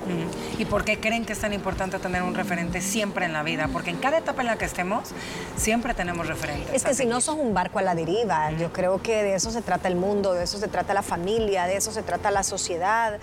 ¿Y 0.57 0.65
por 0.65 0.83
qué 0.83 0.99
creen 0.99 1.25
que 1.25 1.33
es 1.33 1.39
tan 1.39 1.53
importante 1.53 1.99
tener 1.99 2.23
un 2.23 2.35
referente 2.35 2.81
siempre 2.81 3.25
en 3.25 3.33
la 3.33 3.43
vida? 3.43 3.69
Porque 3.71 3.89
en 3.89 3.97
cada 3.97 4.19
etapa 4.19 4.41
en 4.41 4.47
la 4.47 4.57
que 4.57 4.65
estemos, 4.65 5.09
siempre 5.55 5.93
tenemos 5.93 6.27
referentes. 6.27 6.73
Es 6.73 6.83
que 6.83 6.93
si 6.93 7.05
no 7.05 7.21
sos 7.21 7.35
un 7.35 7.53
barco 7.53 7.79
a 7.79 7.81
la 7.81 7.95
deriva, 7.95 8.51
yo 8.51 8.71
creo 8.71 9.01
que 9.01 9.23
de 9.23 9.35
eso 9.35 9.51
se 9.51 9.61
trata 9.61 9.87
el 9.87 9.95
mundo, 9.95 10.33
de 10.33 10.43
eso 10.43 10.57
se 10.57 10.67
trata 10.67 10.93
la 10.93 11.03
familia, 11.03 11.65
de 11.65 11.77
eso 11.77 11.91
se 11.91 12.03
trata 12.03 12.31
la 12.31 12.43
sociedad. 12.43 13.19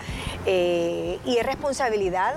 eh, 0.47 1.19
y 1.25 1.37
es 1.37 1.47
responsabilidad 1.47 2.35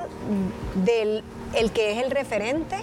del 0.75 1.23
el 1.53 1.71
que 1.71 1.91
es 1.91 2.03
el 2.03 2.11
referente, 2.11 2.77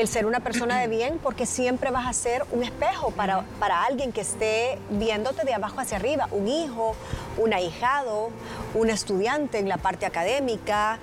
el 0.00 0.08
ser 0.08 0.26
una 0.26 0.40
persona 0.40 0.78
de 0.78 0.88
bien, 0.88 1.18
porque 1.22 1.46
siempre 1.46 1.90
vas 1.90 2.06
a 2.06 2.12
ser 2.12 2.44
un 2.52 2.62
espejo 2.62 3.10
para, 3.12 3.42
para 3.58 3.84
alguien 3.84 4.12
que 4.12 4.20
esté 4.20 4.78
viéndote 4.90 5.44
de 5.44 5.54
abajo 5.54 5.80
hacia 5.80 5.96
arriba, 5.96 6.28
un 6.32 6.48
hijo, 6.48 6.94
un 7.38 7.54
ahijado, 7.54 8.30
un 8.74 8.90
estudiante 8.90 9.58
en 9.58 9.68
la 9.68 9.78
parte 9.78 10.04
académica. 10.04 10.98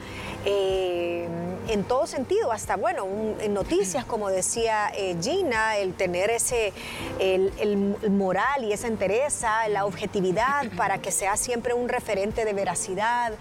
eh, 0.46 1.28
en 1.68 1.84
todo 1.84 2.08
sentido, 2.08 2.52
hasta 2.52 2.76
bueno, 2.76 3.06
un- 3.06 3.38
en 3.40 3.54
noticias, 3.54 4.04
como 4.06 4.30
decía 4.30 4.92
eh, 4.96 5.16
Gina, 5.22 5.78
el 5.78 5.94
tener 5.94 6.30
ese, 6.30 6.74
el, 7.20 7.54
el- 7.60 7.96
el 8.02 8.12
moral 8.12 8.64
y 8.64 8.74
esa 8.74 8.88
entereza, 8.88 9.68
la 9.70 9.86
objetividad 9.86 10.70
para 10.78 10.98
que 11.00 11.12
sea 11.12 11.38
siempre 11.38 11.74
un 11.74 11.88
referente 11.90 12.46
de 12.46 12.54
veracidad. 12.54 13.34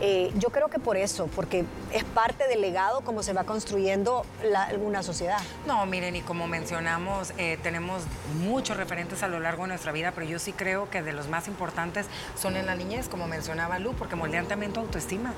Eh, 0.00 0.30
yo 0.36 0.50
creo 0.50 0.68
que 0.68 0.78
por 0.78 0.96
eso, 0.96 1.28
porque 1.36 1.64
es 1.92 2.04
parte 2.04 2.48
del 2.48 2.60
legado 2.60 3.02
como 3.02 3.22
se 3.22 3.32
va 3.32 3.44
construyendo 3.44 4.24
la- 4.44 4.70
una 4.82 5.02
sociedad. 5.02 5.38
No, 5.66 5.84
miren, 5.86 6.16
y 6.16 6.22
como 6.22 6.46
mencionamos, 6.48 7.32
eh, 7.38 7.58
tenemos 7.62 8.02
muchos 8.42 8.76
referentes 8.76 9.22
a 9.22 9.28
lo 9.28 9.40
largo 9.40 9.62
de 9.62 9.68
nuestra 9.68 9.92
vida, 9.92 10.12
pero 10.14 10.26
yo 10.26 10.38
sí 10.38 10.52
creo 10.52 10.90
que 10.90 11.02
de 11.02 11.12
los 11.12 11.28
más 11.28 11.48
importantes 11.48 12.06
son 12.40 12.56
en 12.56 12.66
la 12.66 12.74
niñez, 12.74 13.08
como 13.08 13.26
mencionaba 13.28 13.78
Lu, 13.78 13.92
porque 13.94 14.16
moldean 14.16 14.46
también 14.46 14.72
tu 14.72 14.80
autoestima. 14.80 15.32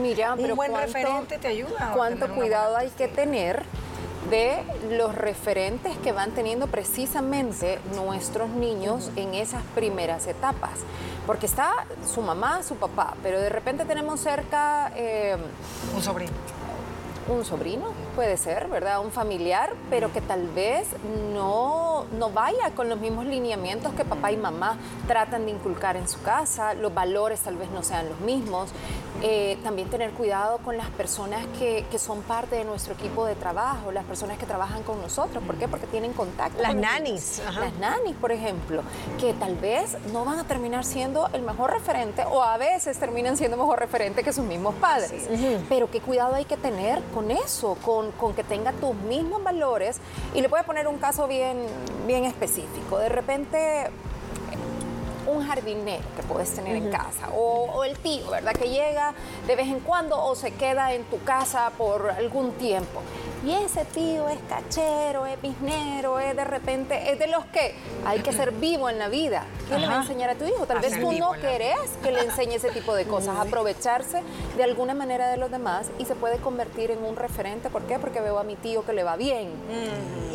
Mira, 0.00 0.34
Un 0.34 0.40
pero 0.42 0.54
buen 0.56 0.70
cuánto- 0.70 0.86
referente 0.86 1.38
te 1.38 1.48
ayuda 1.48 1.59
Cuánto 1.94 2.28
cuidado 2.34 2.76
hay 2.76 2.88
que 2.90 3.08
tener 3.08 3.64
de 4.28 4.62
los 4.90 5.14
referentes 5.14 5.96
que 5.98 6.12
van 6.12 6.30
teniendo 6.32 6.66
precisamente 6.66 7.78
nuestros 7.96 8.50
niños 8.50 9.10
en 9.16 9.34
esas 9.34 9.62
primeras 9.74 10.26
etapas. 10.26 10.80
Porque 11.26 11.46
está 11.46 11.72
su 12.06 12.20
mamá, 12.22 12.62
su 12.62 12.76
papá, 12.76 13.14
pero 13.22 13.40
de 13.40 13.48
repente 13.48 13.84
tenemos 13.84 14.20
cerca... 14.20 14.92
eh, 14.94 15.36
Un 15.94 16.02
sobrino. 16.02 16.32
un 17.28 17.44
sobrino, 17.44 17.92
puede 18.20 18.36
ser, 18.36 18.68
¿verdad? 18.68 19.00
Un 19.00 19.12
familiar, 19.12 19.72
pero 19.88 20.12
que 20.12 20.20
tal 20.20 20.46
vez 20.48 20.86
no, 21.32 22.04
no 22.18 22.28
vaya 22.28 22.70
con 22.76 22.90
los 22.90 23.00
mismos 23.00 23.24
lineamientos 23.24 23.94
que 23.94 24.04
papá 24.04 24.30
y 24.30 24.36
mamá 24.36 24.76
tratan 25.08 25.46
de 25.46 25.52
inculcar 25.52 25.96
en 25.96 26.06
su 26.06 26.20
casa, 26.20 26.74
los 26.74 26.92
valores 26.92 27.40
tal 27.40 27.56
vez 27.56 27.70
no 27.70 27.82
sean 27.82 28.10
los 28.10 28.20
mismos. 28.20 28.68
Eh, 29.22 29.58
también 29.62 29.88
tener 29.90 30.12
cuidado 30.12 30.58
con 30.58 30.78
las 30.78 30.88
personas 30.88 31.46
que, 31.58 31.84
que 31.90 31.98
son 31.98 32.22
parte 32.22 32.56
de 32.56 32.64
nuestro 32.64 32.94
equipo 32.94 33.26
de 33.26 33.34
trabajo, 33.34 33.92
las 33.92 34.04
personas 34.04 34.38
que 34.38 34.46
trabajan 34.46 34.82
con 34.82 35.00
nosotros. 35.00 35.44
¿Por 35.44 35.56
qué? 35.56 35.68
Porque 35.68 35.86
tienen 35.86 36.14
contacto. 36.14 36.60
Las 36.62 36.72
con 36.72 36.80
nanis. 36.80 37.42
Las 37.58 37.74
nanis, 37.74 38.16
por 38.16 38.32
ejemplo, 38.32 38.82
que 39.18 39.34
tal 39.34 39.56
vez 39.56 39.96
no 40.12 40.24
van 40.24 40.38
a 40.38 40.44
terminar 40.44 40.84
siendo 40.86 41.28
el 41.34 41.42
mejor 41.42 41.70
referente 41.70 42.24
o 42.24 42.42
a 42.42 42.56
veces 42.56 42.98
terminan 42.98 43.36
siendo 43.36 43.58
mejor 43.58 43.78
referente 43.78 44.22
que 44.22 44.32
sus 44.32 44.44
mismos 44.44 44.74
padres. 44.76 45.28
Pero 45.68 45.90
qué 45.90 46.00
cuidado 46.00 46.34
hay 46.34 46.46
que 46.46 46.56
tener 46.56 47.02
con 47.14 47.30
eso, 47.30 47.76
con, 47.84 48.09
con 48.12 48.34
que 48.34 48.44
tenga 48.44 48.72
tus 48.72 48.94
mismos 48.94 49.42
valores. 49.42 50.00
Y 50.34 50.40
le 50.40 50.48
voy 50.48 50.60
a 50.60 50.62
poner 50.64 50.88
un 50.88 50.98
caso 50.98 51.26
bien, 51.26 51.66
bien 52.06 52.24
específico. 52.24 52.98
De 52.98 53.08
repente 53.08 53.90
un 55.26 55.46
jardinero 55.46 56.02
que 56.16 56.22
puedes 56.22 56.50
tener 56.54 56.76
en 56.76 56.90
casa 56.90 57.28
o, 57.34 57.70
o 57.72 57.84
el 57.84 57.96
tío, 57.98 58.30
¿verdad? 58.30 58.52
Que 58.52 58.68
llega 58.68 59.14
de 59.46 59.56
vez 59.56 59.68
en 59.68 59.80
cuando 59.80 60.22
o 60.22 60.34
se 60.34 60.52
queda 60.52 60.92
en 60.92 61.04
tu 61.04 61.22
casa 61.22 61.70
por 61.78 62.10
algún 62.10 62.52
tiempo. 62.52 63.00
Y 63.44 63.52
ese 63.52 63.86
tío 63.86 64.28
es 64.28 64.38
cachero, 64.50 65.24
es 65.24 65.40
biznero, 65.40 66.18
es 66.20 66.36
de 66.36 66.44
repente, 66.44 67.10
es 67.10 67.18
de 67.18 67.26
los 67.26 67.46
que 67.46 67.74
hay 68.04 68.20
que 68.20 68.32
ser 68.32 68.52
vivo 68.52 68.90
en 68.90 68.98
la 68.98 69.08
vida. 69.08 69.44
¿Qué 69.66 69.78
le 69.78 69.86
va 69.86 69.94
a 69.94 70.00
enseñar 70.02 70.28
a 70.28 70.34
tu 70.34 70.44
hijo? 70.44 70.66
Tal 70.66 70.76
A 70.76 70.80
vez 70.82 71.00
tú 71.00 71.10
no 71.12 71.34
la 71.34 71.40
querés 71.40 71.78
que 72.02 72.12
le 72.12 72.20
enseñe 72.20 72.56
ese 72.56 72.70
tipo 72.70 72.94
de 72.94 73.06
cosas, 73.06 73.38
aprovecharse 73.38 74.22
de 74.58 74.64
alguna 74.64 74.92
manera 74.92 75.30
de 75.30 75.38
los 75.38 75.50
demás 75.50 75.86
y 75.98 76.04
se 76.04 76.14
puede 76.14 76.36
convertir 76.36 76.90
en 76.90 77.02
un 77.02 77.16
referente. 77.16 77.70
¿Por 77.70 77.82
qué? 77.84 77.98
Porque 77.98 78.20
veo 78.20 78.38
a 78.38 78.44
mi 78.44 78.56
tío 78.56 78.84
que 78.84 78.92
le 78.92 79.04
va 79.04 79.16
bien, 79.16 79.50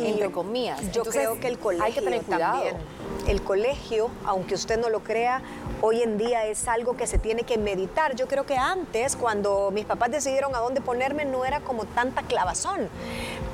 entre 0.00 0.32
comillas. 0.32 0.80
Yo 0.80 1.02
Entonces, 1.02 1.14
creo 1.14 1.38
que 1.40 1.46
el 1.46 1.58
colegio 1.60 1.84
hay 1.84 1.92
que 1.92 2.00
tener 2.02 2.22
cuidado. 2.22 2.54
también. 2.54 2.76
El 3.28 3.42
colegio, 3.42 4.08
aunque 4.24 4.54
usted 4.54 4.78
no 4.78 4.88
lo 4.88 5.00
crea, 5.00 5.42
hoy 5.82 6.00
en 6.02 6.16
día 6.16 6.46
es 6.46 6.68
algo 6.68 6.96
que 6.96 7.08
se 7.08 7.18
tiene 7.18 7.42
que 7.42 7.58
meditar. 7.58 8.14
Yo 8.14 8.28
creo 8.28 8.46
que 8.46 8.56
antes, 8.56 9.16
cuando 9.16 9.72
mis 9.72 9.84
papás 9.84 10.12
decidieron 10.12 10.54
a 10.54 10.58
dónde 10.58 10.80
ponerme, 10.80 11.24
no 11.24 11.44
era 11.44 11.58
como 11.58 11.86
tanta 11.86 12.22
clavazón. 12.22 12.88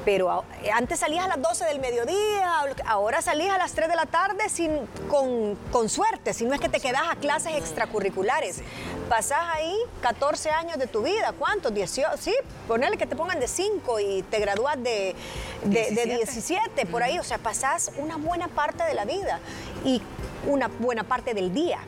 Pero 0.05 0.45
antes 0.75 1.01
salías 1.01 1.25
a 1.25 1.29
las 1.29 1.41
12 1.41 1.65
del 1.67 1.79
mediodía, 1.79 2.51
ahora 2.87 3.23
salías 3.23 3.55
a 3.55 3.59
las 3.59 3.73
3 3.73 3.89
de 3.89 3.97
la 3.97 4.07
tarde 4.07 4.49
sin, 4.49 4.71
con, 5.09 5.57
con 5.71 5.89
suerte, 5.89 6.35
si 6.35 6.45
no 6.45 6.55
es 6.55 6.61
que 6.61 6.69
te 6.69 6.81
quedas 6.81 7.03
a 7.09 7.17
clases 7.17 7.55
extracurriculares. 7.55 8.63
Pasás 9.09 9.45
ahí 9.53 9.77
14 10.01 10.51
años 10.51 10.79
de 10.79 10.87
tu 10.87 11.03
vida, 11.03 11.33
¿cuántos? 11.39 11.73
18, 11.73 12.17
sí, 12.19 12.35
ponerle 12.67 12.97
que 12.97 13.07
te 13.07 13.15
pongan 13.15 13.39
de 13.39 13.47
5 13.47 14.01
y 14.01 14.23
te 14.23 14.41
gradúas 14.41 14.83
de, 14.83 15.15
de, 15.65 15.91
de 15.93 16.07
17, 16.07 16.87
por 16.87 17.03
ahí, 17.03 17.19
o 17.19 17.25
sea, 17.25 17.39
pasás 17.39 17.93
una 17.99 18.17
buena 18.17 18.49
parte 18.49 18.83
de 18.85 18.95
la 18.95 19.05
vida 19.05 19.39
y 19.85 20.03
una 20.49 20.69
buena 20.69 21.05
parte 21.05 21.35
del 21.35 21.55
día. 21.55 21.79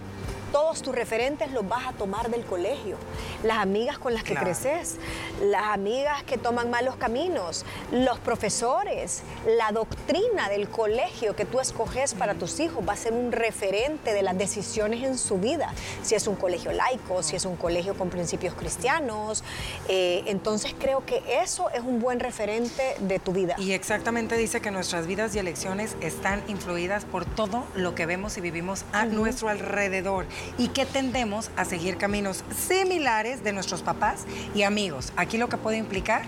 Todos 0.54 0.82
tus 0.82 0.94
referentes 0.94 1.50
los 1.50 1.68
vas 1.68 1.84
a 1.88 1.92
tomar 1.94 2.30
del 2.30 2.44
colegio. 2.44 2.96
Las 3.42 3.58
amigas 3.58 3.98
con 3.98 4.14
las 4.14 4.22
que 4.22 4.34
Claro. 4.34 4.46
creces, 4.46 4.98
las 5.42 5.64
amigas 5.72 6.22
que 6.22 6.38
toman 6.38 6.70
malos 6.70 6.94
caminos, 6.94 7.64
los 7.90 8.20
profesores, 8.20 9.24
la 9.58 9.72
doctrina 9.72 10.48
del 10.48 10.68
colegio 10.68 11.34
que 11.34 11.44
tú 11.44 11.58
escoges 11.58 12.14
para 12.14 12.34
tus 12.34 12.60
hijos 12.60 12.86
va 12.88 12.92
a 12.92 12.96
ser 12.96 13.14
un 13.14 13.32
referente 13.32 14.12
de 14.14 14.22
las 14.22 14.38
decisiones 14.38 15.02
en 15.02 15.18
su 15.18 15.38
vida. 15.38 15.74
Si 16.04 16.14
es 16.14 16.28
un 16.28 16.36
colegio 16.36 16.70
laico, 16.70 17.24
si 17.24 17.34
es 17.34 17.46
un 17.46 17.56
colegio 17.56 17.94
con 17.98 18.08
principios 18.10 18.54
cristianos. 18.54 19.42
eh, 19.88 20.22
entonces 20.26 20.72
creo 20.78 21.04
que 21.04 21.20
eso 21.42 21.68
es 21.70 21.80
un 21.80 21.98
buen 21.98 22.20
referente 22.20 22.94
de 23.00 23.18
tu 23.18 23.32
vida. 23.32 23.56
Y 23.58 23.72
exactamente 23.72 24.36
dice 24.36 24.60
que 24.60 24.70
nuestras 24.70 25.08
vidas 25.08 25.34
y 25.34 25.40
elecciones 25.40 25.96
están 26.00 26.44
influidas 26.46 27.04
por 27.04 27.24
todo 27.24 27.64
lo 27.74 27.96
que 27.96 28.06
vemos 28.06 28.36
y 28.38 28.40
vivimos 28.40 28.84
a 28.92 29.04
nuestro 29.04 29.48
alrededor 29.48 30.26
y 30.58 30.68
que 30.68 30.86
tendemos 30.86 31.50
a 31.56 31.64
seguir 31.64 31.96
caminos 31.96 32.44
similares 32.56 33.44
de 33.44 33.52
nuestros 33.52 33.82
papás 33.82 34.24
y 34.54 34.62
amigos. 34.62 35.12
Aquí 35.16 35.38
lo 35.38 35.48
que 35.48 35.56
puede 35.56 35.76
implicar 35.76 36.22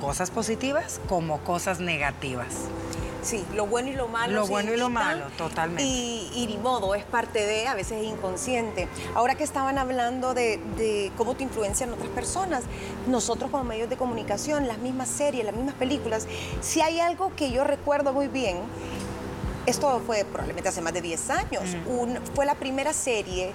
cosas 0.00 0.30
positivas 0.30 1.00
como 1.08 1.38
cosas 1.40 1.80
negativas. 1.80 2.46
Sí, 3.20 3.44
lo 3.54 3.66
bueno 3.66 3.88
y 3.90 3.94
lo 3.94 4.06
malo. 4.06 4.32
Lo 4.32 4.46
bueno 4.46 4.72
y 4.72 4.76
lo 4.76 4.88
malo, 4.88 5.24
totalmente. 5.36 5.82
Y, 5.82 6.30
y 6.34 6.46
ni 6.46 6.56
modo, 6.56 6.94
es 6.94 7.04
parte 7.04 7.44
de, 7.44 7.66
a 7.66 7.74
veces 7.74 8.00
es 8.00 8.06
inconsciente. 8.06 8.88
Ahora 9.14 9.34
que 9.34 9.42
estaban 9.42 9.76
hablando 9.76 10.34
de, 10.34 10.58
de 10.76 11.10
cómo 11.16 11.34
te 11.34 11.42
influencian 11.42 11.92
otras 11.92 12.08
personas, 12.10 12.62
nosotros 13.08 13.50
como 13.50 13.64
medios 13.64 13.90
de 13.90 13.96
comunicación, 13.96 14.68
las 14.68 14.78
mismas 14.78 15.08
series, 15.08 15.44
las 15.44 15.54
mismas 15.54 15.74
películas, 15.74 16.26
si 16.60 16.80
hay 16.80 17.00
algo 17.00 17.34
que 17.34 17.50
yo 17.50 17.64
recuerdo 17.64 18.12
muy 18.12 18.28
bien, 18.28 18.58
esto 19.68 20.00
fue 20.06 20.24
probablemente 20.24 20.68
hace 20.68 20.80
más 20.80 20.92
de 20.92 21.00
10 21.02 21.30
años. 21.30 21.62
Un- 21.86 22.18
fue 22.34 22.46
la 22.46 22.54
primera 22.54 22.92
serie 22.92 23.52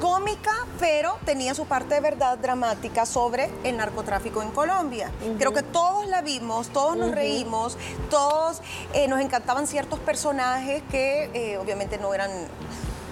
cómica, 0.00 0.52
pero 0.78 1.18
tenía 1.24 1.54
su 1.54 1.66
parte 1.66 1.94
de 1.96 2.00
verdad 2.00 2.38
dramática 2.38 3.04
sobre 3.06 3.50
el 3.64 3.76
narcotráfico 3.76 4.42
en 4.42 4.50
Colombia. 4.50 5.10
Creo 5.38 5.52
que 5.52 5.62
todos 5.62 6.06
la 6.06 6.22
vimos, 6.22 6.68
todos 6.68 6.96
nos 6.96 7.10
reímos, 7.12 7.76
todos 8.10 8.60
eh, 8.94 9.08
nos 9.08 9.20
encantaban 9.20 9.66
ciertos 9.66 9.98
personajes 10.00 10.82
que 10.90 11.30
eh, 11.34 11.58
obviamente 11.58 11.98
no 11.98 12.14
eran, 12.14 12.30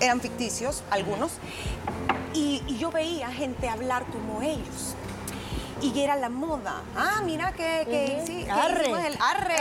eran 0.01 0.21
ficticios, 0.21 0.83
algunos. 0.91 1.33
Y, 2.35 2.63
y 2.67 2.79
yo 2.79 2.91
veía 2.91 3.29
gente 3.31 3.69
hablar 3.69 4.05
como 4.07 4.43
ellos. 4.43 4.95
Y 5.85 6.01
era 6.01 6.17
la 6.17 6.29
moda. 6.31 6.83
Ah, 6.97 7.21
mira 7.25 7.53
que, 7.53 7.85
que 7.85 8.23
sí, 8.27 8.45
que 8.45 8.51
Arre. 8.51 8.91
el 9.07 9.19
arre. 9.21 9.57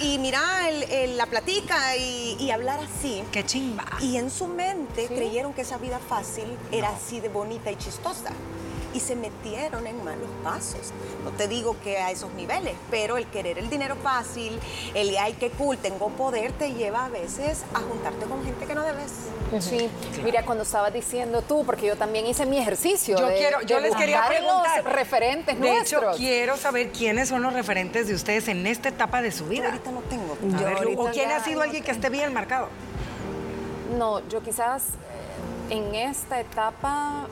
Y, 0.00 0.14
y 0.14 0.18
mira 0.18 0.68
el- 0.68 0.82
el- 0.84 1.16
la 1.18 1.26
platica 1.26 1.94
y, 1.96 2.36
y 2.40 2.50
hablar 2.50 2.80
así. 2.80 3.22
¡Qué 3.32 3.44
chimba! 3.44 3.84
Y 4.00 4.16
en 4.16 4.30
su 4.30 4.46
mente 4.48 5.08
creyeron 5.08 5.52
que 5.52 5.60
esa 5.62 5.76
vida 5.78 5.98
fácil 5.98 6.56
era 6.72 6.88
así 6.90 7.20
de 7.20 7.28
bonita 7.28 7.70
y 7.70 7.76
chistosa. 7.76 8.30
Y 8.96 9.00
se 9.00 9.14
metieron 9.14 9.86
en 9.86 10.02
malos 10.02 10.30
pasos. 10.42 10.90
No 11.22 11.30
te 11.30 11.48
digo 11.48 11.76
que 11.84 11.98
a 11.98 12.10
esos 12.10 12.32
niveles, 12.32 12.72
pero 12.90 13.18
el 13.18 13.26
querer 13.26 13.58
el 13.58 13.68
dinero 13.68 13.94
fácil, 14.02 14.58
el 14.94 15.14
ay, 15.18 15.34
qué 15.38 15.50
cool, 15.50 15.76
tengo 15.76 16.08
poder, 16.08 16.52
te 16.52 16.72
lleva 16.72 17.04
a 17.04 17.08
veces 17.10 17.64
a 17.74 17.80
juntarte 17.80 18.24
con 18.24 18.42
gente 18.42 18.64
que 18.64 18.74
no 18.74 18.82
debes. 18.84 19.12
Sí, 19.60 19.90
mira, 20.24 20.46
cuando 20.46 20.62
estabas 20.64 20.94
diciendo 20.94 21.42
tú, 21.42 21.62
porque 21.66 21.86
yo 21.86 21.96
también 21.96 22.26
hice 22.26 22.46
mi 22.46 22.56
ejercicio. 22.58 23.18
Yo 23.18 23.26
de- 23.28 23.36
quiero, 23.36 23.60
yo 23.62 23.76
de 23.76 23.82
les 23.82 23.96
quería 23.96 24.22
buscar 24.22 24.42
los 24.42 24.62
preguntar. 24.62 24.94
referentes 24.96 25.60
de 25.60 25.68
nuestros. 25.68 26.02
hecho, 26.02 26.16
quiero 26.16 26.56
saber 26.56 26.90
quiénes 26.90 27.28
son 27.28 27.42
los 27.42 27.52
referentes 27.52 28.08
de 28.08 28.14
ustedes 28.14 28.48
en 28.48 28.66
esta 28.66 28.88
etapa 28.88 29.20
de 29.20 29.30
su 29.30 29.44
vida. 29.44 29.66
Ahorita 29.66 29.90
no 29.90 30.00
tengo. 30.08 30.32
A 30.56 30.58
Yo 30.58 30.66
ver, 30.66 30.96
¿O 30.98 31.10
quién 31.12 31.30
ha 31.32 31.44
sido 31.44 31.58
no 31.58 31.64
alguien 31.64 31.84
que 31.84 31.90
esté 31.90 32.08
bien 32.08 32.32
marcado? 32.32 32.68
No, 33.98 34.26
yo 34.28 34.42
quizás 34.42 34.82
eh, 35.70 35.74
en 35.74 35.94
esta 35.94 36.40
etapa. 36.40 37.26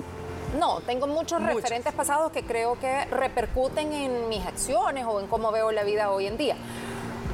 No, 0.58 0.80
tengo 0.80 1.06
muchos, 1.06 1.40
Muchos. 1.40 1.56
referentes 1.56 1.92
pasados 1.92 2.30
que 2.32 2.42
creo 2.44 2.78
que 2.78 3.04
repercuten 3.06 3.92
en 3.92 4.28
mis 4.28 4.44
acciones 4.46 5.04
o 5.06 5.20
en 5.20 5.26
cómo 5.26 5.50
veo 5.52 5.73
la 5.73 5.84
vida 5.84 6.11
hoy 6.11 6.26
en 6.26 6.37
día. 6.37 6.56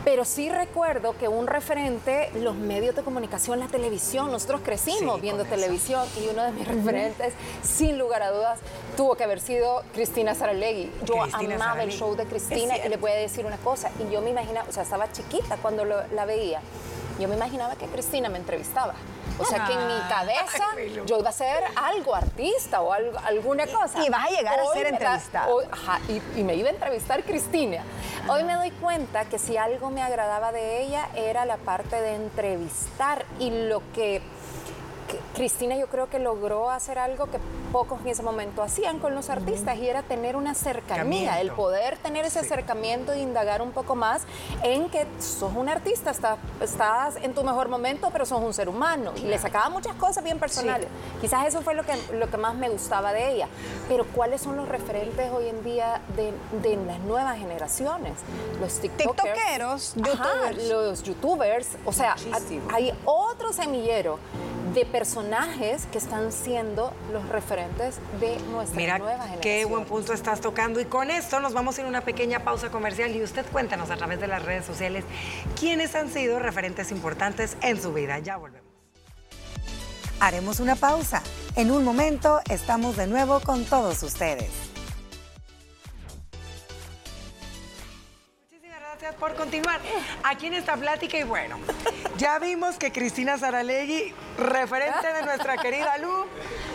Pero 0.03 0.25
sí 0.25 0.49
recuerdo 0.49 1.15
que 1.19 1.29
un 1.29 1.47
referente, 1.47 2.31
los 2.37 2.55
medios 2.55 2.97
de 2.97 3.03
comunicación, 3.03 3.61
la 3.61 3.67
televisión, 3.67 4.33
nosotros 4.33 4.63
crecimos 4.65 5.17
Sí, 5.17 5.21
viendo 5.21 5.43
eso. 5.43 5.51
televisión 5.55 6.09
y 6.19 6.29
uno 6.29 6.43
de 6.45 6.53
mis 6.53 6.67
referentes, 6.67 7.35
sin 7.63 7.99
lugar 7.99 8.23
a 8.23 8.31
dudas, 8.31 8.61
tuvo 8.97 9.15
que 9.17 9.25
haber 9.25 9.41
sido 9.41 9.83
Cristina 9.93 10.35
Saralegui. 10.35 10.91
Yo 11.05 11.17
Cristina 11.25 11.57
amaba 11.57 11.83
el 11.83 11.91
show 11.93 12.17
de 12.17 12.25
Cristina 12.25 12.79
y 12.79 12.89
le 12.89 12.97
voy 12.97 13.11
a 13.11 13.17
decir 13.17 13.45
una 13.45 13.59
cosa, 13.59 13.91
y 13.99 14.11
yo 14.11 14.23
me 14.23 14.31
imaginaba, 14.31 14.67
o 14.67 14.73
sea, 14.73 14.85
estaba 14.85 15.13
chiquita 15.13 15.59
cuando 15.59 15.85
lo- 15.85 16.07
la 16.15 16.25
veía, 16.25 16.63
yo 17.21 17.29
me 17.29 17.37
imaginaba 17.37 17.77
que 17.77 17.87
Cristina 17.87 18.29
me 18.29 18.39
entrevistaba. 18.39 18.95
O 19.39 19.45
sea, 19.45 19.65
que 19.65 19.73
en 19.73 19.87
mi 19.87 19.99
cabeza 20.09 20.65
yo 21.07 21.19
iba 21.19 21.31
a 21.31 21.33
ser 21.33 21.65
algo 21.77 22.15
artista 22.15 22.83
o 22.83 22.93
algo- 22.93 23.19
alguna 23.25 23.67
cosa. 23.67 24.05
y 24.05 24.09
vas 24.11 24.27
a 24.27 24.31
llegar 24.31 24.59
a 24.61 24.67
ser 24.75 24.83
da- 24.85 24.89
entrevistada. 24.91 25.49
hoy- 25.49 25.65
ajá, 25.71 25.99
y, 26.09 26.41
y 26.41 26.45
me 26.45 26.55
iba 26.57 26.69
a 26.69 26.73
entrevistar 26.73 27.23
Cristina. 27.25 27.83
Hoy 28.29 28.45
me 28.45 28.55
doy 28.55 28.71
cuenta 28.73 29.25
que 29.25 29.39
si 29.39 29.57
algo 29.57 29.91
me 29.91 30.03
agradaba 30.03 30.53
de 30.53 30.83
ella 30.83 31.09
era 31.15 31.47
la 31.47 31.57
parte 31.57 32.01
de 32.01 32.17
entrevistar 32.17 33.25
y 33.39 33.51
lo 33.69 33.83
que 33.95 34.21
Cristina 35.35 35.77
yo 35.77 35.87
creo 35.87 36.09
que 36.09 36.19
logró 36.19 36.71
hacer 36.71 36.99
algo 36.99 37.27
que 37.27 37.39
pocos 37.73 38.01
en 38.01 38.09
ese 38.09 38.23
momento 38.23 38.63
hacían 38.63 38.99
con 38.99 39.15
los 39.15 39.31
artistas 39.31 39.79
y 39.79 39.89
era 39.89 40.03
tener 40.03 40.37
una 40.37 40.55
cercanía, 40.55 41.41
el 41.41 41.53
poder 41.53 41.97
tener 41.99 42.25
ese 42.25 42.41
acercamiento 42.41 43.13
e 43.13 43.21
indagar 43.21 43.63
un 43.63 43.71
poco 43.71 43.95
más 43.95 44.23
en 44.63 44.89
que 44.91 45.07
sos 45.21 45.55
un 45.55 45.69
artista, 45.69 46.11
estás, 46.11 46.39
estás 46.61 47.17
en 47.17 47.35
tu 47.35 47.45
mejor 47.45 47.69
momento, 47.69 48.11
pero 48.11 48.27
sos 48.27 48.41
un 48.41 48.53
ser 48.53 48.69
humano. 48.69 49.13
Y 49.17 49.23
le 49.23 49.39
sacaba 49.39 49.69
muchas 49.71 49.95
cosas 49.95 50.25
bien 50.25 50.39
personales. 50.39 50.89
Quizás 51.21 51.47
eso 51.47 51.63
fue 51.63 51.75
lo 51.75 51.85
que, 51.85 51.93
lo 52.13 52.29
que 52.29 52.37
más 52.37 52.55
me 52.55 52.69
gustaba 52.69 53.13
de 53.13 53.33
ella. 53.33 53.49
Pero 53.89 54.05
¿cuáles 54.07 54.41
son 54.41 54.57
los 54.57 54.69
referentes 54.69 55.31
hoy 55.33 55.49
en 55.49 55.63
día 55.63 56.01
de, 56.17 56.33
de 56.61 56.77
las 56.85 56.99
nuevas 57.01 57.39
generaciones? 57.39 58.15
Los 58.61 58.81
TikTokeros, 58.81 59.95
youtubers. 59.95 60.69
los 60.69 61.03
youtubers. 61.03 61.69
O 61.85 61.93
sea, 61.93 62.17
hay 62.73 62.93
otro 63.05 63.53
semillero 63.53 64.19
de 64.75 64.85
personajes 64.85 65.87
que 65.87 65.99
están 65.99 66.33
siendo 66.33 66.95
los 67.13 67.29
referentes 67.29 67.97
de 68.21 68.39
nuestra 68.51 68.77
Mira, 68.77 68.99
nueva 68.99 69.15
generación. 69.15 69.41
Qué 69.41 69.65
buen 69.65 69.85
punto 69.85 70.13
estás 70.13 70.41
tocando. 70.41 70.81
Y 70.81 70.85
con 70.85 71.11
esto 71.11 71.41
nos 71.41 71.53
vamos 71.53 71.77
a 71.77 71.81
ir 71.81 71.87
a 71.87 71.89
una 71.89 72.03
pequeña 72.03 72.45
pausa 72.45 72.71
comercial 72.71 73.15
y 73.15 73.23
usted 73.23 73.45
cuéntanos 73.51 73.91
a 73.91 73.97
través 73.97 74.21
de 74.21 74.29
las 74.29 74.45
redes 74.45 74.65
sociales 74.65 75.05
quiénes 75.59 75.95
han 75.95 76.09
sido 76.09 76.39
referentes 76.39 76.93
importantes 76.93 77.57
en 77.63 77.81
su 77.81 77.93
vida. 77.93 78.19
Ya 78.21 78.37
volvemos. 78.37 78.69
Haremos 80.21 80.61
una 80.61 80.77
pausa. 80.77 81.23
En 81.57 81.71
un 81.71 81.85
momento 81.85 82.41
estamos 82.49 82.97
de 82.97 83.07
nuevo 83.07 83.41
con 83.41 83.65
todos 83.65 84.03
ustedes. 84.03 84.70
Por 89.15 89.35
continuar 89.35 89.81
aquí 90.25 90.47
en 90.47 90.55
esta 90.55 90.77
plática. 90.77 91.19
Y 91.19 91.25
bueno, 91.25 91.59
ya 92.17 92.39
vimos 92.39 92.77
que 92.77 92.93
Cristina 92.93 93.39
Saralegui, 93.39 94.13
referente 94.39 95.13
de 95.13 95.23
nuestra 95.23 95.57
querida 95.57 95.97
Lu, 95.99 96.27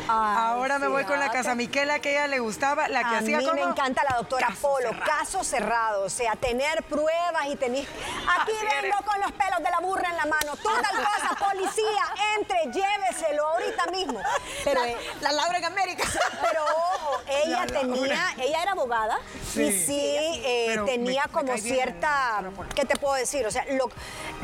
ahora 0.07 0.79
me 0.79 0.87
voy 0.87 1.03
con 1.05 1.19
la 1.19 1.31
Casa 1.31 1.55
Miquela 1.55 1.99
que 1.99 2.09
a 2.09 2.11
ella 2.11 2.27
le 2.27 2.39
gustaba, 2.39 2.87
la 2.87 2.99
que 3.01 3.15
a 3.15 3.17
hacía 3.19 3.37
mí 3.39 3.45
como... 3.45 3.55
me 3.63 3.69
encanta 3.71 4.03
la 4.09 4.17
doctora 4.17 4.47
Caso 4.47 4.61
Polo, 4.61 4.89
cerrado. 4.89 5.05
caso 5.05 5.43
cerrado, 5.43 6.03
o 6.05 6.09
sea, 6.09 6.35
tener 6.35 6.83
pruebas 6.83 7.45
y 7.47 7.55
tener... 7.55 7.83
Aquí 7.85 8.51
Así 8.51 8.65
vengo 8.65 8.79
eres. 8.79 8.95
con 9.05 9.19
los 9.21 9.31
pelos 9.33 9.57
de 9.59 9.69
la 9.69 9.79
burra 9.79 10.09
en 10.09 10.17
la 10.17 10.25
mano, 10.25 10.55
tú 10.57 10.69
tal 10.69 10.95
cosa, 11.03 11.35
policía, 11.51 12.03
entre, 12.37 12.59
lléveselo 12.71 13.45
ahorita 13.47 13.85
mismo. 13.87 14.19
Pero, 14.63 14.81
La- 14.83 14.95
la 15.21 15.31
Laura 15.31 15.57
en 15.57 15.65
América. 15.65 16.03
Pero 16.41 16.63
ojo, 16.63 17.21
ella 17.27 17.65
La 17.65 17.65
Laura. 17.65 17.79
tenía, 17.81 18.35
ella 18.39 18.61
era 18.61 18.71
abogada 18.71 19.17
Sí. 19.53 19.63
y 19.63 19.71
sí 19.85 20.41
eh, 20.43 20.75
me- 20.79 20.85
tenía 20.85 21.23
me 21.25 21.31
como 21.31 21.53
bien 21.53 21.59
cierta, 21.61 22.43
¿qué 22.75 22.85
te 22.85 22.95
puedo 22.97 23.15
decir? 23.15 23.45
O 23.45 23.51
sea, 23.51 23.65
lo, 23.71 23.89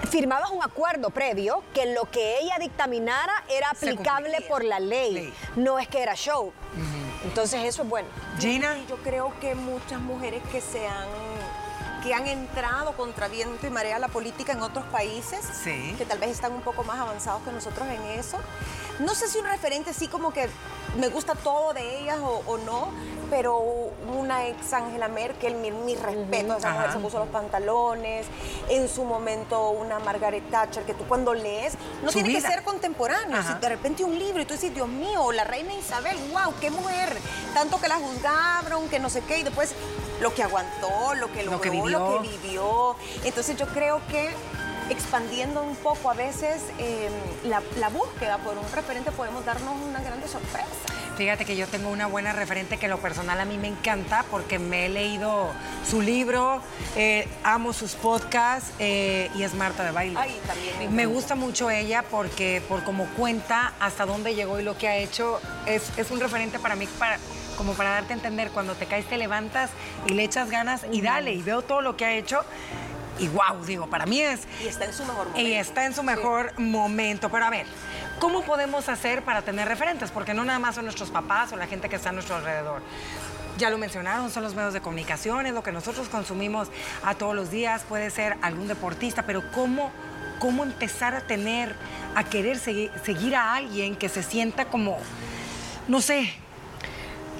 firmabas 0.09 0.49
un 0.51 0.63
acuerdo 0.63 1.09
previo 1.09 1.63
que 1.73 1.85
lo 1.87 2.09
que 2.09 2.39
ella 2.39 2.55
dictaminara 2.59 3.43
era 3.49 3.69
aplicable 3.71 4.41
por 4.41 4.63
la 4.63 4.79
ley, 4.79 5.33
no 5.55 5.79
es 5.79 5.87
que 5.87 6.01
era 6.01 6.15
show. 6.15 6.51
Entonces 7.23 7.63
eso 7.65 7.83
es 7.83 7.89
bueno. 7.89 8.07
Gina. 8.39 8.77
Yo 8.89 8.97
creo 8.97 9.33
que 9.39 9.55
muchas 9.55 9.99
mujeres 10.01 10.41
que 10.51 10.61
se 10.61 10.87
han 10.87 11.07
que 12.03 12.15
han 12.15 12.25
entrado 12.25 12.93
contra 12.97 13.27
viento 13.27 13.67
y 13.67 13.69
marea 13.69 13.97
a 13.97 13.99
la 13.99 14.07
política 14.07 14.53
en 14.53 14.61
otros 14.63 14.83
países, 14.85 15.45
Sí. 15.63 15.93
que 15.99 16.03
tal 16.05 16.17
vez 16.17 16.31
están 16.31 16.51
un 16.51 16.61
poco 16.63 16.83
más 16.83 16.99
avanzados 16.99 17.43
que 17.43 17.51
nosotros 17.51 17.87
en 17.89 18.01
eso. 18.19 18.39
No 18.97 19.13
sé 19.13 19.27
si 19.27 19.37
un 19.37 19.45
referente 19.45 19.91
así 19.91 20.07
como 20.07 20.33
que 20.33 20.49
me 20.97 21.07
gusta 21.09 21.35
todo 21.35 21.73
de 21.73 21.99
ellas 21.99 22.17
o, 22.21 22.41
o 22.45 22.57
no, 22.57 22.89
pero 23.29 23.57
una 24.13 24.47
ex 24.47 24.73
Angela 24.73 25.07
Merkel, 25.07 25.55
mi, 25.55 25.71
mi 25.71 25.95
respeto 25.95 26.53
a 26.53 26.57
esa 26.57 26.71
mujer, 26.73 26.91
se 26.91 26.99
puso 26.99 27.19
los 27.19 27.29
pantalones. 27.29 28.25
En 28.69 28.89
su 28.89 29.03
momento 29.05 29.69
una 29.69 29.99
Margaret 29.99 30.49
Thatcher, 30.51 30.83
que 30.83 30.93
tú 30.93 31.05
cuando 31.05 31.33
lees, 31.33 31.73
no 32.03 32.09
Su 32.09 32.15
tiene 32.15 32.29
vida. 32.29 32.41
que 32.49 32.53
ser 32.55 32.63
contemporáneo. 32.63 33.37
Ajá. 33.37 33.53
Si 33.55 33.59
de 33.61 33.69
repente 33.69 34.03
un 34.03 34.17
libro 34.19 34.41
y 34.41 34.45
tú 34.45 34.53
dices, 34.53 34.73
Dios 34.73 34.87
mío, 34.89 35.31
la 35.31 35.45
reina 35.45 35.73
Isabel, 35.73 36.17
wow, 36.31 36.53
qué 36.59 36.69
mujer. 36.71 37.17
Tanto 37.53 37.79
que 37.79 37.87
la 37.87 37.95
juzgaron, 37.95 38.89
que 38.89 38.99
no 38.99 39.09
sé 39.09 39.21
qué, 39.21 39.39
y 39.39 39.43
después 39.43 39.73
lo 40.19 40.33
que 40.33 40.43
aguantó, 40.43 41.15
lo 41.15 41.31
que 41.31 41.43
Lo 41.43 41.51
logró, 41.53 41.61
que 41.61 41.69
vivió. 41.69 41.99
lo 41.99 42.21
que 42.21 42.27
vivió. 42.27 42.95
Entonces 43.23 43.55
yo 43.57 43.65
creo 43.67 44.01
que 44.09 44.29
expandiendo 44.91 45.63
un 45.63 45.75
poco 45.77 46.09
a 46.09 46.13
veces 46.13 46.61
eh, 46.77 47.09
la, 47.45 47.61
la 47.79 47.89
búsqueda 47.89 48.37
por 48.39 48.57
un 48.57 48.71
referente 48.73 49.11
podemos 49.11 49.45
darnos 49.45 49.75
una 49.87 50.01
grande 50.01 50.27
sorpresa. 50.27 50.67
Fíjate 51.17 51.45
que 51.45 51.55
yo 51.55 51.67
tengo 51.67 51.89
una 51.89 52.07
buena 52.07 52.33
referente 52.33 52.77
que 52.77 52.85
en 52.85 52.91
lo 52.91 52.97
personal 52.97 53.39
a 53.39 53.45
mí 53.45 53.57
me 53.57 53.67
encanta 53.67 54.25
porque 54.31 54.59
me 54.59 54.85
he 54.85 54.89
leído 54.89 55.49
su 55.89 56.01
libro, 56.01 56.61
eh, 56.95 57.27
amo 57.43 57.73
sus 57.73 57.93
podcasts 57.93 58.71
eh, 58.79 59.29
y 59.35 59.43
es 59.43 59.53
Marta 59.53 59.83
de 59.83 59.91
Baile. 59.91 60.17
Ay, 60.19 60.39
también 60.47 60.95
me 60.95 61.05
gusta 61.05 61.35
mucho 61.35 61.69
ella 61.69 62.03
porque 62.09 62.61
por 62.67 62.83
cómo 62.83 63.05
cuenta 63.17 63.73
hasta 63.79 64.05
dónde 64.05 64.35
llegó 64.35 64.59
y 64.59 64.63
lo 64.63 64.77
que 64.77 64.87
ha 64.87 64.97
hecho 64.97 65.39
es, 65.65 65.91
es 65.97 66.11
un 66.11 66.19
referente 66.19 66.59
para 66.59 66.75
mí 66.75 66.87
para 66.97 67.17
como 67.57 67.73
para 67.73 67.91
darte 67.91 68.13
a 68.13 68.15
entender 68.15 68.49
cuando 68.49 68.73
te 68.73 68.87
caes 68.87 69.05
te 69.05 69.17
levantas 69.17 69.69
y 70.07 70.13
le 70.13 70.23
echas 70.23 70.49
ganas 70.49 70.85
y 70.91 71.01
dale 71.01 71.33
y 71.33 71.43
veo 71.43 71.61
todo 71.61 71.81
lo 71.81 71.95
que 71.95 72.05
ha 72.05 72.13
hecho 72.13 72.43
y 73.19 73.27
wow, 73.27 73.63
digo, 73.65 73.87
para 73.87 74.05
mí 74.05 74.21
es 74.21 74.41
Y 74.63 74.67
está 74.67 74.85
en 74.85 74.93
su 74.93 75.03
mejor 75.03 75.27
momento. 75.27 75.49
y 75.49 75.53
está 75.53 75.85
en 75.85 75.93
su 75.93 76.03
mejor 76.03 76.59
momento. 76.59 77.29
Pero 77.29 77.45
a 77.45 77.49
ver, 77.49 77.65
¿cómo 78.19 78.43
podemos 78.43 78.89
hacer 78.89 79.23
para 79.23 79.41
tener 79.41 79.67
referentes? 79.67 80.11
Porque 80.11 80.33
no 80.33 80.43
nada 80.45 80.59
más 80.59 80.75
son 80.75 80.85
nuestros 80.85 81.11
papás 81.11 81.51
o 81.51 81.55
la 81.57 81.67
gente 81.67 81.89
que 81.89 81.95
está 81.97 82.09
a 82.09 82.13
nuestro 82.13 82.35
alrededor. 82.35 82.81
Ya 83.57 83.69
lo 83.69 83.77
mencionaron, 83.77 84.31
son 84.31 84.43
los 84.43 84.55
medios 84.55 84.73
de 84.73 84.81
comunicación, 84.81 85.45
es 85.45 85.53
lo 85.53 85.61
que 85.61 85.71
nosotros 85.71 86.09
consumimos 86.09 86.69
a 87.03 87.13
todos 87.15 87.35
los 87.35 87.51
días, 87.51 87.83
puede 87.87 88.09
ser 88.09 88.37
algún 88.41 88.67
deportista, 88.67 89.23
pero 89.23 89.43
¿cómo, 89.51 89.91
cómo 90.39 90.63
empezar 90.63 91.13
a 91.13 91.21
tener, 91.21 91.75
a 92.15 92.23
querer 92.23 92.57
seguir, 92.57 92.91
seguir 93.05 93.35
a 93.35 93.53
alguien 93.53 93.95
que 93.95 94.09
se 94.09 94.23
sienta 94.23 94.65
como, 94.65 94.97
no 95.87 96.01
sé, 96.01 96.33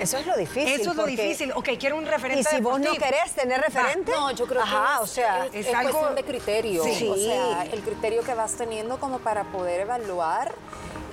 Eso 0.01 0.17
es 0.17 0.25
lo 0.25 0.35
difícil. 0.35 0.81
Eso 0.81 0.91
es 0.91 0.95
lo 0.97 1.05
difícil. 1.05 1.51
Ok, 1.53 1.69
quiero 1.79 1.95
un 1.97 2.05
referente 2.05 2.41
Y 2.41 2.55
si 2.55 2.61
vos 2.61 2.79
no 2.79 2.91
querés 2.93 3.31
tener 3.33 3.61
referente, 3.61 4.11
No, 4.11 4.31
yo 4.31 4.47
creo 4.47 4.61
Ajá, 4.61 4.97
que 4.97 5.03
o 5.03 5.07
sea, 5.07 5.45
es, 5.45 5.55
es 5.55 5.67
es 5.67 5.73
algo- 5.75 5.91
cuestión 5.91 6.15
de 6.15 6.23
criterio. 6.23 6.83
Sí. 6.83 7.07
O 7.09 7.15
sea, 7.15 7.63
el 7.71 7.81
criterio 7.81 8.23
que 8.23 8.33
vas 8.33 8.53
teniendo 8.53 8.99
como 8.99 9.19
para 9.19 9.43
poder 9.45 9.81
evaluar 9.81 10.53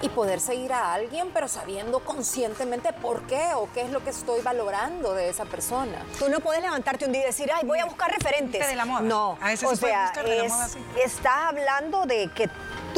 y 0.01 0.09
poder 0.11 0.39
seguir 0.41 0.73
a 0.73 0.95
alguien, 0.95 1.31
pero 1.35 1.49
sabiendo 1.49 1.99
conscientemente 1.99 2.93
por 2.93 3.23
qué 3.23 3.49
o 3.57 3.69
qué 3.75 3.83
es 3.83 3.91
lo 3.91 4.03
que 4.05 4.11
estoy 4.11 4.41
valorando 4.43 5.13
de 5.13 5.29
esa 5.29 5.45
persona. 5.45 6.05
Tú 6.21 6.29
no 6.29 6.39
puedes 6.39 6.63
levantarte 6.63 7.05
un 7.05 7.11
día 7.13 7.23
y 7.23 7.27
decir, 7.27 7.51
ay, 7.53 7.67
voy 7.67 7.81
a 7.81 7.85
buscar 7.85 8.13
referentes. 8.13 8.65
de 8.69 8.77
la 8.77 8.85
moda. 8.85 9.01
No, 9.01 9.37
A 9.41 9.49
veces 9.49 9.69
o 9.69 9.75
se 9.75 9.81
puede 9.81 9.93
sea, 9.95 10.05
buscar 10.05 10.25
de 10.29 10.37
la 10.37 10.45
es- 10.45 10.53
moda, 10.53 10.69
sí. 10.69 10.79
estás 11.05 11.35
hablando 11.49 12.07
de 12.07 12.31
que 12.33 12.49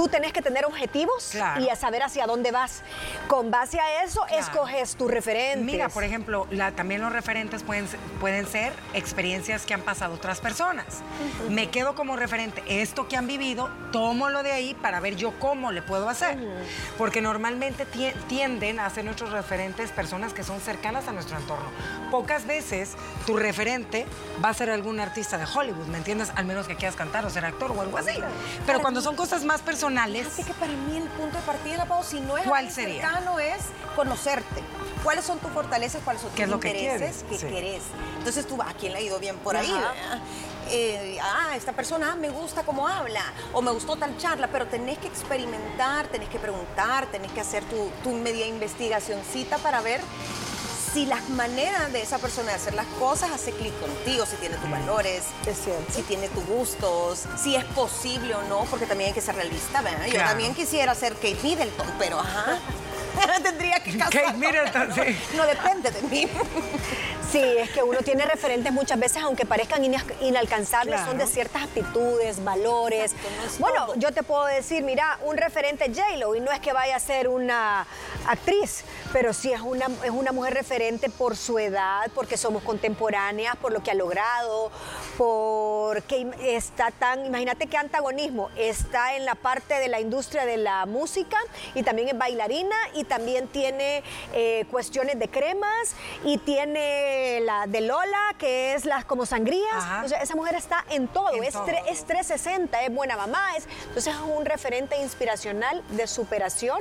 tú 0.01 0.09
tenés 0.09 0.33
que 0.33 0.41
tener 0.41 0.65
objetivos 0.65 1.29
Claro. 1.33 1.61
y 1.61 1.69
a 1.69 1.77
saber 1.77 2.03
hacia 2.03 2.25
dónde 2.27 2.53
vas. 2.53 2.81
Con 3.29 3.51
base 3.51 3.79
a 3.81 4.03
eso, 4.03 4.23
Claro. 4.23 4.41
escoges 4.43 4.97
tus 4.97 5.11
referentes. 5.11 5.63
Mira, 5.63 5.91
por 5.91 6.05
ejemplo, 6.05 6.47
la- 6.51 6.73
también 6.73 7.03
los 7.03 7.13
referentes 7.13 7.63
pueden, 7.63 7.87
pueden 8.19 8.47
ser 8.47 8.73
experiencias 8.95 9.67
que 9.67 9.75
han 9.75 9.83
pasado 9.83 10.15
otras 10.15 10.41
personas. 10.41 11.03
Me 11.51 11.69
quedo 11.69 11.95
como 11.95 12.17
referente 12.17 12.63
esto 12.67 13.09
que 13.09 13.19
han 13.19 13.27
vivido, 13.27 13.69
tomo 13.93 14.31
lo 14.31 14.43
de 14.43 14.53
ahí 14.53 14.73
para 14.73 15.01
ver 15.01 15.17
yo 15.17 15.39
cómo 15.39 15.71
le 15.71 15.83
puedo 15.83 16.09
hacer. 16.09 16.39
Porque 16.97 17.21
normalmente 17.21 17.87
tie- 17.87 18.15
tienden 18.27 18.81
a 18.81 18.89
ser 18.89 19.05
nuestros 19.05 19.33
referentes 19.33 19.91
personas 19.91 20.33
que 20.33 20.45
son 20.45 20.61
cercanas 20.63 21.09
a 21.09 21.13
nuestro 21.13 21.37
entorno. 21.37 21.69
Pocas 22.11 22.47
veces 22.47 22.93
tu 23.27 23.37
referente 23.37 24.07
va 24.43 24.49
a 24.49 24.55
ser 24.55 24.71
algún 24.71 24.99
artista 24.99 25.37
de 25.37 25.45
Hollywood, 25.45 25.89
¿me 25.89 25.99
entiendes? 25.99 26.31
Al 26.37 26.47
menos 26.47 26.67
que 26.67 26.77
quieras 26.77 26.97
cantar 26.97 27.27
o 27.27 27.29
ser 27.31 27.45
actor 27.45 27.71
o 27.73 27.83
algo 27.83 27.99
así. 27.99 28.19
Pero 28.65 28.81
cuando 28.81 29.03
son 29.03 29.15
cosas 29.15 29.45
más 29.45 29.61
personales, 29.61 29.90
Así 30.29 30.45
que 30.45 30.55
para 30.55 30.73
mí 30.73 30.97
el 30.97 31.05
punto 31.09 31.37
de 31.39 31.43
partida, 31.45 31.77
la 31.79 31.87
Pau, 31.87 32.03
si 32.05 32.21
no 32.21 32.37
es 32.39 32.47
¿Cuál 32.47 32.71
sería? 32.71 33.03
cercano, 33.03 33.39
es 33.39 33.59
conocerte. 33.97 34.63
¿Cuáles 35.03 35.25
son 35.25 35.39
tus 35.39 35.51
fortalezas? 35.53 36.03
¿Cuáles 36.05 36.23
son 36.23 36.31
¿Qué 36.33 36.37
tus 36.37 36.45
es 36.45 36.51
lo 36.51 36.61
que 36.61 36.69
intereses? 36.69 37.25
quieres? 37.25 37.41
¿Qué 37.43 37.49
Sí. 37.49 37.55
querés? 37.55 37.83
Entonces 38.19 38.47
tú, 38.47 38.61
¿a 38.63 38.73
quién 38.75 38.93
le 38.93 38.99
ha 38.99 39.03
ido 39.03 39.19
bien 39.19 39.37
por 39.39 39.57
ahí? 39.57 39.71
Ajá. 39.71 39.81
verdad? 39.93 40.19
Eh, 40.73 41.19
ah, 41.23 41.57
esta 41.57 41.73
persona 41.73 42.13
ah, 42.13 42.17
me 42.17 42.29
gusta 42.29 42.63
cómo 42.63 42.87
habla 42.87 43.23
o 43.53 43.61
me 43.63 43.73
gustó 43.73 43.97
tal 43.97 44.17
charla, 44.19 44.49
pero 44.49 44.67
tenés 44.67 44.99
que 44.99 45.09
experimentar, 45.09 46.07
tenés 46.09 46.29
que 46.29 46.39
preguntar, 46.39 47.07
tenés 47.07 47.33
que 47.33 47.41
hacer 47.41 47.65
tu, 47.65 47.91
tu 48.05 48.11
media 48.13 48.47
investigacioncita 48.47 49.59
para 49.59 49.81
ver 49.81 50.01
si 50.93 51.07
las 51.07 51.29
maneras 51.31 51.93
de 51.93 52.03
esa 52.03 52.19
persona 52.19 52.49
de 52.49 52.55
hacer 52.57 52.75
las 52.75 52.87
cosas 52.99 53.31
hace 53.31 53.53
clic 53.53 53.73
contigo, 53.81 54.27
si 54.27 54.37
tiene 54.37 54.57
tus 54.57 54.71
valores, 54.71 55.23
si 55.95 56.03
tiene 56.03 56.29
tus 56.31 56.45
gustos, 56.47 57.25
si 57.41 57.55
es 57.55 57.65
posible 57.67 58.35
o 58.35 58.43
no, 58.43 58.65
porque 58.71 58.87
también 58.87 59.09
hay 59.09 59.15
que 59.15 59.21
ser 59.21 59.37
realista, 59.37 59.83
¿verdad? 59.83 60.07
Yo 60.07 60.13
Claro. 60.15 60.31
también 60.31 60.55
quisiera 60.55 60.95
ser 60.95 61.15
Kate 61.15 61.39
Middleton, 61.43 61.87
pero 61.99 62.19
ajá. 62.19 62.59
Tendría 63.43 63.81
que 63.81 63.97
casar. 63.99 64.13
Kate 64.25 64.37
Middleton, 64.37 64.95
sí. 64.95 65.19
No 65.37 65.45
depende 65.47 65.91
de 65.91 66.03
mí. 66.03 66.29
Sí, 67.31 67.39
es 67.41 67.71
que 67.71 67.85
uno 67.85 68.01
tiene 68.01 68.25
referentes 68.25 68.73
muchas 68.73 68.99
veces, 68.99 69.23
aunque 69.23 69.47
parezcan 69.47 69.85
ina- 69.85 70.05
inalcanzables, 70.21 71.01
son 71.03 71.17
de 71.17 71.29
ciertas 71.29 71.63
actitudes, 71.63 72.43
valores. 72.43 73.13
bueno, 73.61 73.95
yo 73.95 74.11
te 74.11 74.25
puedo 74.25 74.47
decir, 74.47 74.83
mira, 74.83 75.17
un 75.23 75.37
referente 75.37 75.93
J-Lo, 75.95 76.35
y 76.35 76.41
no 76.41 76.51
es 76.51 76.59
que 76.59 76.73
vaya 76.73 76.97
a 76.97 76.99
ser 76.99 77.29
una 77.29 77.87
actriz, 78.27 78.83
pero 79.13 79.33
sí 79.33 79.53
es 79.53 79.61
una, 79.61 79.87
es 80.03 80.11
una 80.11 80.33
mujer 80.33 80.55
referente 80.55 81.09
por 81.09 81.37
su 81.37 81.61
edad, 81.61 82.11
porque 82.17 82.37
somos 82.37 82.65
contemporáneas, 82.65 83.55
por 83.59 83.71
lo 83.73 83.81
que 83.81 83.93
ha 83.93 83.95
logrado, 83.95 84.73
porque 85.17 86.27
está 86.43 86.91
tan, 86.91 87.25
imagínate 87.27 87.69
qué 87.69 87.77
antagonismo, 87.77 88.51
está 88.57 89.15
en 89.15 89.25
la 89.25 89.37
parte 89.37 89.75
de 89.75 89.87
la 89.87 90.01
industria 90.01 90.45
de 90.47 90.57
la 90.57 90.85
música 90.85 91.39
y 91.77 91.85
también 91.85 92.09
es 92.09 92.19
bailarina 92.19 92.75
y 92.95 93.00
también 93.05 93.49
tiene 93.49 94.03
eh, 94.33 94.65
cuestiones 94.71 95.19
de 95.19 95.29
cremas 95.29 95.95
y 96.25 96.39
tiene 96.39 97.41
la 97.43 97.67
de 97.67 97.81
Lola, 97.81 98.35
que 98.39 98.75
es 98.75 98.85
las 98.85 99.05
como 99.05 99.27
sangrías. 99.27 99.67
Ajá. 99.75 100.03
O 100.05 100.09
sea, 100.09 100.23
esa 100.23 100.35
mujer 100.35 100.55
está 100.55 100.85
en 100.91 101.09
todo, 101.09 101.33
En 101.35 101.45
es, 101.45 101.53
todo. 101.53 101.67
es 101.67 102.05
360, 102.05 102.83
es 102.83 102.95
buena 102.95 103.17
mamá, 103.17 103.57
es, 103.57 103.67
entonces 103.89 104.15
es 104.15 104.21
un 104.21 104.45
referente 104.45 104.97
inspiracional 105.01 105.83
de 105.91 106.07
superación 106.07 106.79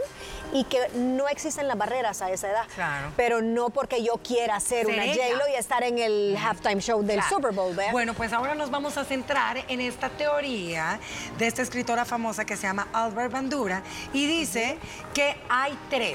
y 0.54 0.64
que 0.66 0.80
no 0.96 1.28
existen 1.28 1.68
las 1.68 1.78
barreras 1.78 2.22
a 2.22 2.32
esa 2.32 2.50
edad. 2.50 2.66
Claro. 2.76 3.12
Pero 3.16 3.42
no 3.42 3.70
porque 3.70 4.04
yo 4.04 4.14
quiera 4.24 4.60
ser, 4.60 4.88
una. 4.88 5.06
J-Lo 5.06 5.48
y 5.50 5.56
estar 5.56 5.84
en 5.84 5.98
el 6.00 6.38
halftime 6.38 6.82
show 6.82 7.02
del 7.04 7.18
Claro. 7.20 7.36
Super 7.36 7.52
Bowl, 7.52 7.76
¿verdad? 7.76 7.92
Bueno, 7.92 8.14
pues 8.14 8.34
ahora 8.34 8.56
nos 8.56 8.72
vamos 8.72 8.98
a 8.98 9.06
centrar 9.06 9.64
en 9.68 9.82
esta 9.82 10.10
teoría 10.10 11.00
de 11.38 11.48
esta 11.48 11.62
escritora 11.62 12.06
famosa 12.06 12.46
que 12.46 12.56
se 12.56 12.64
llama 12.64 12.88
Albert 12.94 13.32
Bandura 13.32 13.82
y 14.14 14.26
dice 14.26 14.78
que 15.14 15.36
hay 15.50 15.78
tres, 15.90 16.09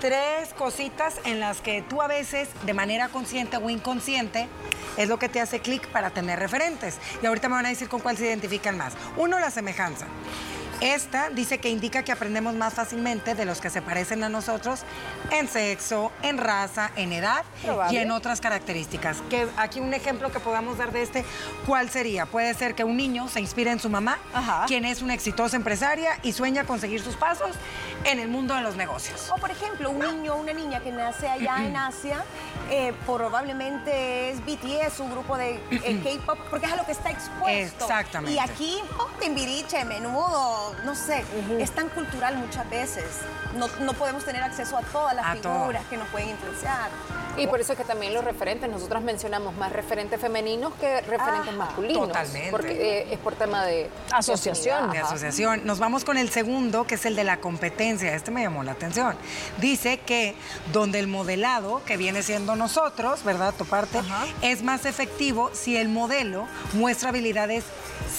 tres 0.00 0.52
cositas 0.52 1.18
en 1.24 1.40
las 1.40 1.60
que 1.60 1.82
tú 1.82 2.02
a 2.02 2.06
veces, 2.06 2.48
de 2.66 2.74
manera 2.74 3.08
consciente 3.08 3.56
o 3.56 3.70
inconsciente, 3.70 4.48
es 4.96 5.08
lo 5.08 5.18
que 5.18 5.28
te 5.28 5.40
hace 5.40 5.60
clic 5.60 5.88
para 5.88 6.10
tener 6.10 6.38
referentes. 6.38 6.98
Y 7.22 7.26
ahorita 7.26 7.48
me 7.48 7.54
van 7.54 7.66
a 7.66 7.70
decir 7.70 7.88
con 7.88 8.00
cuál 8.00 8.16
se 8.16 8.26
identifican 8.26 8.76
más. 8.76 8.92
Uno, 9.16 9.38
la 9.38 9.50
semejanza. 9.50 10.06
Esta 10.80 11.30
dice 11.30 11.58
que 11.58 11.70
indica 11.70 12.02
que 12.02 12.12
aprendemos 12.12 12.54
más 12.54 12.74
fácilmente 12.74 13.34
de 13.34 13.44
los 13.44 13.60
que 13.60 13.70
se 13.70 13.80
parecen 13.80 14.22
a 14.24 14.28
nosotros 14.28 14.80
en 15.30 15.48
sexo, 15.48 16.12
en 16.22 16.36
raza, 16.36 16.90
en 16.96 17.12
edad 17.12 17.44
Probable. 17.62 17.96
y 17.96 18.02
en 18.02 18.10
otras 18.10 18.40
características. 18.40 19.22
Que 19.30 19.46
aquí 19.56 19.80
un 19.80 19.94
ejemplo 19.94 20.30
que 20.30 20.40
podamos 20.40 20.76
dar 20.76 20.92
de 20.92 21.02
este, 21.02 21.24
¿cuál 21.66 21.88
sería? 21.90 22.26
Puede 22.26 22.52
ser 22.54 22.74
que 22.74 22.84
un 22.84 22.96
niño 22.96 23.28
se 23.28 23.40
inspire 23.40 23.70
en 23.70 23.78
su 23.78 23.88
mamá, 23.88 24.18
Ajá. 24.34 24.64
quien 24.66 24.84
es 24.84 25.00
una 25.00 25.14
exitosa 25.14 25.56
empresaria 25.56 26.18
y 26.22 26.32
sueña 26.32 26.64
con 26.64 26.80
seguir 26.80 27.00
sus 27.00 27.16
pasos 27.16 27.56
en 28.04 28.18
el 28.18 28.28
mundo 28.28 28.54
de 28.54 28.60
los 28.62 28.76
negocios. 28.76 29.30
O 29.34 29.36
por 29.36 29.50
ejemplo, 29.50 29.90
un 29.90 29.98
niño 29.98 30.34
o 30.34 30.36
una 30.36 30.52
niña 30.52 30.80
que 30.80 30.92
nace 30.92 31.28
allá 31.28 31.56
en 31.66 31.76
Asia, 31.76 32.22
eh, 32.70 32.92
probablemente 33.06 34.30
es 34.30 34.40
BTS, 34.44 35.00
un 35.00 35.10
grupo 35.10 35.36
de 35.36 35.60
eh, 35.70 36.00
K-pop, 36.24 36.38
porque 36.50 36.66
es 36.66 36.72
a 36.72 36.76
lo 36.76 36.84
que 36.86 36.92
está 36.92 37.10
expuesto. 37.10 37.84
Exactamente. 37.84 38.34
Y 38.34 38.38
aquí, 38.38 38.78
oh, 38.98 39.06
Timbiriche, 39.20 39.84
menudo, 39.84 40.74
no 40.84 40.94
sé, 40.94 41.24
es 41.58 41.70
tan 41.72 41.88
cultural 41.88 42.36
muchas 42.36 42.68
veces. 42.70 43.04
No, 43.56 43.68
no 43.80 43.92
podemos 43.94 44.24
tener 44.24 44.42
acceso 44.42 44.76
a 44.76 44.82
todas 44.82 45.14
las 45.14 45.26
A 45.26 45.36
todo. 45.36 45.60
figuras 45.60 45.84
que 45.88 45.96
nos 45.96 46.08
pueden 46.08 46.30
influenciar. 46.30 46.90
Y 47.36 47.48
por 47.48 47.60
eso 47.60 47.72
es 47.72 47.78
que 47.78 47.84
también 47.84 48.14
los 48.14 48.22
referentes, 48.24 48.70
nosotros 48.70 49.02
mencionamos 49.02 49.56
más 49.56 49.72
referentes 49.72 50.20
femeninos 50.20 50.72
que 50.74 51.00
referentes 51.00 51.48
Ajá, 51.48 51.56
masculinos. 51.56 52.06
totalmente. 52.06 52.50
Porque 52.52 53.00
eh, 53.00 53.12
es 53.12 53.18
por 53.18 53.34
tema 53.34 53.64
de 53.64 53.90
Asociación. 54.12 54.90
de 54.92 54.98
asociación. 54.98 55.62
Nos 55.64 55.80
vamos 55.80 56.04
con 56.04 56.16
el 56.16 56.30
segundo, 56.30 56.84
que 56.84 56.94
es 56.94 57.04
el 57.06 57.16
de 57.16 57.24
la 57.24 57.38
competencia. 57.38 57.93
Este 58.02 58.30
me 58.30 58.42
llamó 58.42 58.62
la 58.62 58.72
atención. 58.72 59.16
Dice 59.58 59.98
que 59.98 60.34
donde 60.72 60.98
el 60.98 61.06
modelado, 61.06 61.82
que 61.84 61.96
viene 61.96 62.22
siendo 62.22 62.56
nosotros, 62.56 63.22
¿verdad? 63.24 63.54
Tu 63.56 63.64
parte, 63.64 64.00
es 64.42 64.62
más 64.62 64.84
efectivo 64.86 65.50
si 65.52 65.76
el 65.76 65.88
modelo 65.88 66.46
muestra 66.72 67.10
habilidades 67.10 67.64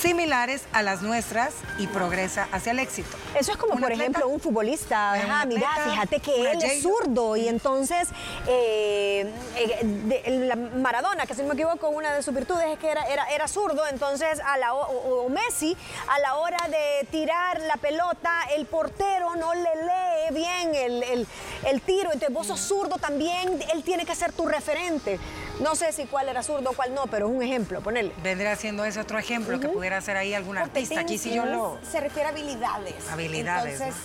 similares 0.02 0.64
a 0.74 0.82
las 0.82 1.02
nuestras 1.02 1.54
y 1.78 1.88
progresa 1.88 2.48
hacia 2.52 2.72
el 2.72 2.80
éxito. 2.80 3.18
Eso 3.38 3.52
es 3.52 3.58
como, 3.58 3.74
por 3.74 3.84
atleta, 3.84 4.02
ejemplo, 4.04 4.28
un 4.28 4.40
futbolista. 4.40 5.14
Ajá, 5.14 5.46
mira, 5.46 5.70
fíjate 5.90 6.20
que 6.20 6.52
él 6.52 6.64
es 6.64 6.82
zurdo 6.84 7.36
y 7.36 7.48
entonces 7.48 8.10
eh, 8.48 9.32
eh, 9.56 9.80
de- 9.84 10.48
la 10.48 10.56
Maradona, 10.56 11.26
que 11.26 11.34
si 11.34 11.42
no 11.42 11.48
me 11.50 11.54
equivoco, 11.54 11.90
una 11.90 12.14
de 12.14 12.22
sus 12.24 12.34
virtudes 12.34 12.66
es 12.74 12.80
que 12.80 12.90
era, 12.90 13.04
era, 13.08 13.26
era 13.28 13.48
zurdo, 13.48 13.84
entonces 13.88 14.40
a 14.46 14.58
la, 14.58 14.74
o, 14.74 14.82
o- 14.86 15.26
o 15.26 15.30
Messi, 15.30 15.76
a 16.10 16.20
la 16.20 16.36
hora 16.36 16.58
de 16.70 17.08
tirar 17.10 17.60
la 17.62 17.78
pelota, 17.78 18.32
el 18.56 18.66
portero 18.66 19.36
no 19.36 19.54
le 19.66 19.84
lee 19.84 20.34
bien 20.34 20.76
el, 20.76 21.04
el- 21.04 21.28
el 21.66 21.82
tiro, 21.82 22.12
entonces 22.14 22.34
vos 22.34 22.60
zurdo 22.60 22.98
también, 22.98 23.60
él 23.74 23.84
tiene 23.84 24.06
que 24.06 24.16
ser 24.16 24.32
tu 24.32 24.46
referente. 24.46 25.20
No 25.60 25.76
sé 25.76 25.92
si 25.94 26.06
cuál 26.06 26.28
era 26.30 26.44
zurdo 26.44 26.72
o 26.72 26.74
cuál 26.74 26.94
no, 26.94 27.08
pero 27.08 27.28
es 27.30 27.34
un 27.36 27.42
ejemplo, 27.42 27.82
ponerle. 27.82 28.14
Vendría 28.22 28.56
siendo 28.56 28.84
ese 28.86 29.00
otro 29.00 29.18
ejemplo 29.18 29.60
que 29.60 29.70
pudiera 29.70 30.02
ser 30.02 30.18
ahí 30.18 30.34
algún 30.34 30.58
artista. 30.58 31.00
Aquí 31.00 31.18
sí 31.18 31.34
yo 31.34 31.46
lo... 31.46 31.78
Se 31.90 32.00
refiere 32.02 32.28
a 32.28 32.32
habilidades. 32.32 33.08
Habilidades, 33.10 33.80
Entonces, 33.80 34.04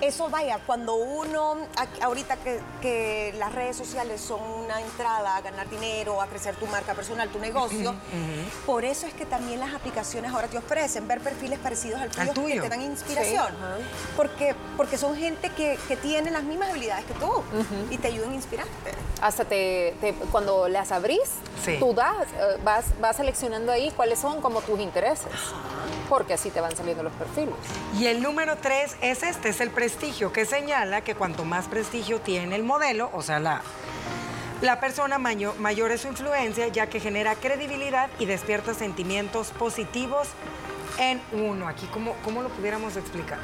eso 0.00 0.30
vaya, 0.30 0.58
cuando 0.64 0.94
uno, 0.94 1.56
ahorita 2.00 2.36
que, 2.36 2.60
que 2.80 3.34
las 3.36 3.52
redes 3.52 3.76
sociales 3.76 4.20
son 4.20 4.40
una 4.42 4.80
entrada 4.80 5.36
a 5.36 5.40
ganar 5.42 5.68
dinero, 5.68 6.22
a 6.22 6.26
crecer 6.28 6.54
tu 6.56 6.66
marca 6.66 6.94
personal, 6.94 7.28
tu 7.28 7.38
negocio, 7.38 7.94
por 8.64 8.84
eso 8.84 9.06
es 9.06 9.12
que 9.12 9.26
también 9.26 9.60
las 9.60 9.74
aplicaciones 9.74 10.32
ahora 10.32 10.48
te 10.48 10.56
ofrecen 10.56 11.06
ver 11.08 11.20
perfiles 11.20 11.58
parecidos 11.58 12.00
al 12.00 12.08
tuyo, 12.10 12.22
Al 12.22 12.34
tuyo. 12.34 12.54
que 12.54 12.60
te 12.62 12.68
dan 12.68 12.80
inspiración. 12.80 13.46
Sí, 13.48 13.84
porque, 14.16 14.54
porque 14.76 14.96
son 14.96 15.16
gente 15.16 15.50
que, 15.50 15.78
que 15.88 15.96
tiene 15.96 16.30
las 16.30 16.44
mismas 16.44 16.70
habilidades 16.70 17.04
que 17.04 17.14
tú 17.14 17.42
y 17.90 17.98
te 17.98 18.08
ayudan 18.08 18.30
a 18.30 18.34
inspirarte. 18.34 18.92
Hasta 19.20 19.44
te, 19.44 19.94
te- 20.00 20.14
cuando 20.32 20.68
las 20.68 20.90
abrís, 20.92 21.20
Sí. 21.64 21.76
tú 21.78 21.94
das, 21.94 22.26
eh, 22.38 22.58
vas, 22.64 22.86
vas 23.00 23.16
seleccionando 23.16 23.72
ahí 23.72 23.90
cuáles 23.96 24.18
son 24.18 24.40
como 24.40 24.60
tus 24.60 24.78
intereses. 24.80 25.28
Porque 26.08 26.34
así 26.34 26.50
te 26.50 26.60
van 26.60 26.76
saliendo 26.76 27.02
los 27.02 27.12
perfiles. 27.14 27.54
Y 27.98 28.06
el 28.06 28.22
número 28.22 28.56
tres 28.56 28.96
es 29.00 29.22
este, 29.22 29.48
es 29.48 29.60
el 29.60 29.70
prestigio, 29.70 30.32
que 30.32 30.44
señala 30.44 31.00
que 31.00 31.14
cuanto 31.14 31.44
más 31.44 31.66
prestigio 31.68 32.20
tiene 32.20 32.54
el 32.56 32.64
modelo, 32.64 33.08
o 33.14 33.22
sea, 33.22 33.40
la, 33.40 33.62
la 34.60 34.78
persona 34.78 35.18
mayor, 35.18 35.58
mayor 35.58 35.90
es 35.90 36.02
su 36.02 36.08
influencia, 36.08 36.68
ya 36.68 36.86
que 36.88 37.00
genera 37.00 37.34
credibilidad 37.34 38.10
y 38.18 38.26
despierta 38.26 38.74
sentimientos 38.74 39.48
positivos 39.50 40.28
en 40.98 41.22
uno. 41.32 41.66
Aquí, 41.68 41.86
¿cómo, 41.92 42.14
cómo 42.24 42.42
lo 42.42 42.50
pudiéramos 42.50 42.96
explicar? 42.96 43.38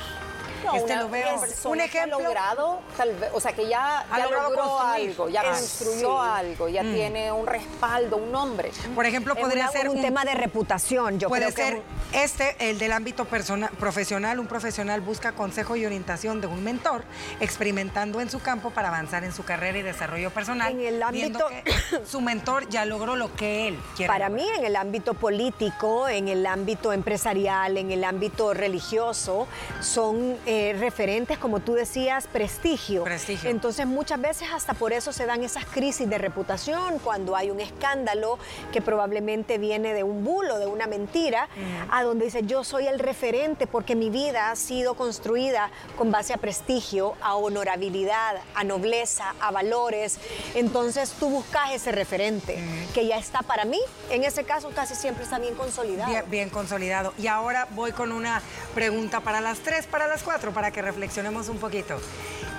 Este 0.75 0.93
una 0.93 1.03
lo 1.03 1.09
veo. 1.09 1.41
Un 1.65 1.81
ejemplo. 1.81 2.19
ha 2.19 2.23
logrado, 2.23 2.81
tal 2.97 3.15
vez, 3.17 3.31
o 3.33 3.41
sea, 3.41 3.53
que 3.53 3.69
ya, 3.69 4.05
logró 4.23 4.55
construir. 4.55 5.11
algo, 5.11 5.29
ya 5.29 5.43
construyó 5.45 6.23
sí. 6.23 6.29
algo, 6.31 6.69
ya 6.69 6.83
Mm. 6.83 6.95
tiene 6.95 7.33
un 7.33 7.47
respaldo, 7.47 8.17
un 8.17 8.33
nombre. 8.33 8.71
Por 8.95 9.07
ejemplo, 9.07 9.35
Es 9.35 9.41
podría 9.41 9.65
una- 9.65 9.73
ser 9.73 9.89
un, 9.89 10.01
tema 10.01 10.25
de 10.25 10.35
reputación, 10.35 11.19
yo 11.19 11.29
Puede 11.29 11.53
creo 11.53 11.55
que 11.55 11.63
ser 11.63 11.83
este, 12.13 12.71
el 12.71 12.79
del 12.79 12.93
ámbito 12.93 13.25
persona- 13.25 13.71
profesional. 13.79 14.39
Un 14.39 14.47
profesional 14.47 15.01
busca 15.01 15.33
consejo 15.33 15.77
y 15.77 15.85
orientación 15.87 16.41
de 16.41 16.47
un 16.47 16.63
mentor, 16.65 17.05
experimentando 17.41 18.21
en 18.21 18.31
su 18.31 18.41
campo 18.41 18.71
para 18.71 18.89
avanzar 18.89 19.25
en 19.25 19.33
su 19.33 19.45
carrera 19.45 19.79
y 19.79 19.83
desarrollo 19.83 20.31
personal. 20.31 20.73
En 20.73 20.81
el 20.81 21.03
viendo 21.13 21.47
ámbito- 21.47 21.49
que 21.49 22.07
su 22.07 22.21
mentor 22.21 22.69
ya 22.69 22.85
logró 22.85 23.17
lo 23.17 23.35
que 23.35 23.69
él 23.69 23.79
quiere. 23.97 24.13
Para 24.13 24.29
lograr. 24.29 24.47
mí, 24.47 24.59
en 24.59 24.65
el 24.65 24.77
ámbito 24.77 25.15
político, 25.15 26.09
en 26.09 26.29
el 26.29 26.47
ámbito 26.47 26.93
empresarial, 26.93 27.77
en 27.77 27.91
el 27.91 28.05
ámbito 28.05 28.55
religioso, 28.55 29.47
son 29.81 30.37
eh, 30.51 30.75
referentes, 30.79 31.37
como 31.37 31.61
tú 31.61 31.75
decías, 31.75 32.27
prestigio. 32.27 33.05
Prestigio. 33.05 33.51
Entonces, 33.51 33.87
muchas 33.87 34.19
veces 34.19 34.49
hasta 34.51 34.73
por 34.73 34.95
eso 34.95 35.13
se 35.13 35.27
dan 35.27 35.45
esas 35.45 35.67
crisis 35.67 36.09
de 36.09 36.17
reputación, 36.17 37.01
cuando 37.01 37.37
hay 37.37 37.51
un 37.51 37.61
escándalo 37.61 38.39
que 38.73 38.81
probablemente 38.81 39.59
viene 39.59 39.93
de 39.93 40.05
un 40.05 40.25
bulo, 40.25 40.59
de 40.59 40.65
una 40.65 40.87
mentira, 40.87 41.51
a 41.91 42.03
donde 42.03 42.25
dice 42.25 42.45
yo 42.45 42.65
soy 42.65 42.87
el 42.87 42.99
referente 42.99 43.67
porque 43.67 43.95
mi 43.95 44.09
vida 44.09 44.51
ha 44.51 44.57
sido 44.57 44.95
construida 44.95 45.71
con 45.99 46.11
base 46.11 46.33
a 46.33 46.39
prestigio, 46.39 47.15
a 47.21 47.35
honorabilidad, 47.35 48.37
a 48.55 48.65
nobleza, 48.65 49.35
a 49.43 49.51
valores. 49.51 50.19
Entonces 50.55 51.13
tú 51.21 51.29
buscas 51.29 51.73
ese 51.73 51.93
referente 51.93 52.59
que 52.95 53.07
ya 53.07 53.19
está 53.19 53.43
para 53.43 53.67
mí, 53.67 53.81
en 54.11 54.25
ese 54.25 54.45
caso 54.45 54.71
casi 54.75 54.95
siempre 54.95 55.25
está 55.25 55.39
bien 55.39 55.55
consolidado. 55.55 56.11
Bien, 56.11 56.25
bien 56.31 56.49
consolidado. 56.49 57.13
Y 57.19 57.27
ahora 57.27 57.69
voy 57.73 57.93
con 57.93 58.13
una 58.13 58.41
pregunta 58.75 59.21
para 59.21 59.43
las 59.43 59.59
tres, 59.59 59.87
para 59.87 60.07
las 60.07 60.23
cuatro, 60.23 60.38
para 60.39 60.71
que 60.71 60.81
reflexionemos 60.83 61.49
un 61.49 61.59
poquito. 61.59 62.01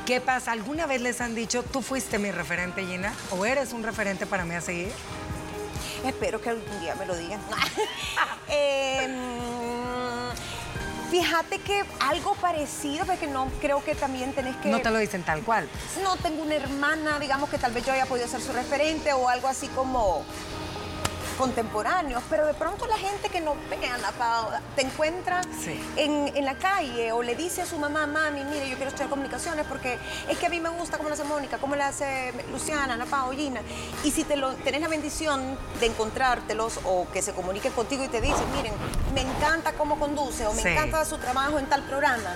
¿Qué 0.05 0.21
pasa? 0.21 0.51
¿Alguna 0.51 0.85
vez 0.85 1.01
les 1.01 1.21
han 1.21 1.35
dicho, 1.35 1.63
tú 1.63 1.81
fuiste 1.81 2.19
mi 2.19 2.31
referente, 2.31 2.85
Gina? 2.85 3.13
¿O 3.31 3.45
eres 3.45 3.73
un 3.73 3.83
referente 3.83 4.25
para 4.25 4.43
mí 4.43 4.55
a 4.55 4.61
seguir? 4.61 4.91
Espero 6.05 6.41
que 6.41 6.49
algún 6.49 6.79
día 6.79 6.95
me 6.95 7.05
lo 7.05 7.15
digan. 7.15 7.39
Em, 8.51 9.11
fíjate 11.11 11.59
que 11.59 11.83
algo 11.99 12.33
parecido, 12.35 13.05
porque 13.05 13.27
no 13.27 13.47
creo 13.61 13.83
que 13.83 13.93
también 13.93 14.33
tenés 14.33 14.55
que... 14.57 14.69
No 14.69 14.81
te 14.81 14.89
lo 14.89 14.97
dicen 14.97 15.21
tal 15.23 15.43
cual. 15.43 15.69
No 16.03 16.15
tengo 16.17 16.41
una 16.41 16.55
hermana, 16.55 17.19
digamos 17.19 17.49
que 17.49 17.59
tal 17.59 17.71
vez 17.71 17.85
yo 17.85 17.93
haya 17.93 18.07
podido 18.07 18.27
ser 18.27 18.41
su 18.41 18.51
referente 18.51 19.13
o 19.13 19.29
algo 19.29 19.47
así 19.47 19.67
como... 19.67 20.25
contemporáneos, 21.39 22.21
pero 22.29 22.45
de 22.45 22.53
pronto 22.53 22.85
la 22.85 22.97
gente 22.97 23.29
que 23.29 23.39
nos 23.39 23.55
ve, 23.69 23.87
Ana 23.87 24.11
Pao, 24.11 24.49
te 24.75 24.81
encuentra 24.81 25.39
en, 25.95 26.35
en 26.35 26.43
la 26.43 26.55
calle 26.55 27.13
o 27.13 27.23
le 27.23 27.33
dice 27.33 27.61
a 27.61 27.65
su 27.65 27.77
mamá, 27.77 28.05
mami, 28.07 28.43
mire, 28.43 28.69
yo 28.69 28.75
quiero 28.75 28.89
estudiar 28.89 29.09
comunicaciones 29.09 29.65
porque 29.65 29.97
es 30.27 30.37
que 30.37 30.45
a 30.47 30.49
mí 30.49 30.59
me 30.59 30.67
gusta 30.67 30.97
cómo 30.97 31.07
lo 31.07 31.15
hace 31.15 31.23
Mónica, 31.23 31.57
cómo 31.57 31.77
lo 31.77 31.83
hace 31.85 32.33
Luciana, 32.51 32.95
Ana 32.95 33.05
Pao, 33.05 33.31
Gina. 33.31 33.61
Y 34.03 34.11
si 34.11 34.25
te 34.25 34.35
lo, 34.35 34.51
tenés 34.55 34.81
la 34.81 34.89
bendición 34.89 35.57
de 35.79 35.85
encontrártelos 35.85 36.81
o 36.83 37.07
que 37.13 37.21
se 37.21 37.31
comuniquen 37.31 37.71
contigo 37.71 38.03
y 38.03 38.09
te 38.09 38.19
dicen, 38.19 38.51
miren, 38.51 38.73
me 39.13 39.21
encanta 39.21 39.71
cómo 39.71 39.97
conduce 39.97 40.45
o 40.45 40.51
me 40.51 40.61
encanta 40.61 41.05
su 41.05 41.17
trabajo 41.19 41.57
en 41.57 41.67
tal 41.67 41.83
programa, 41.83 42.35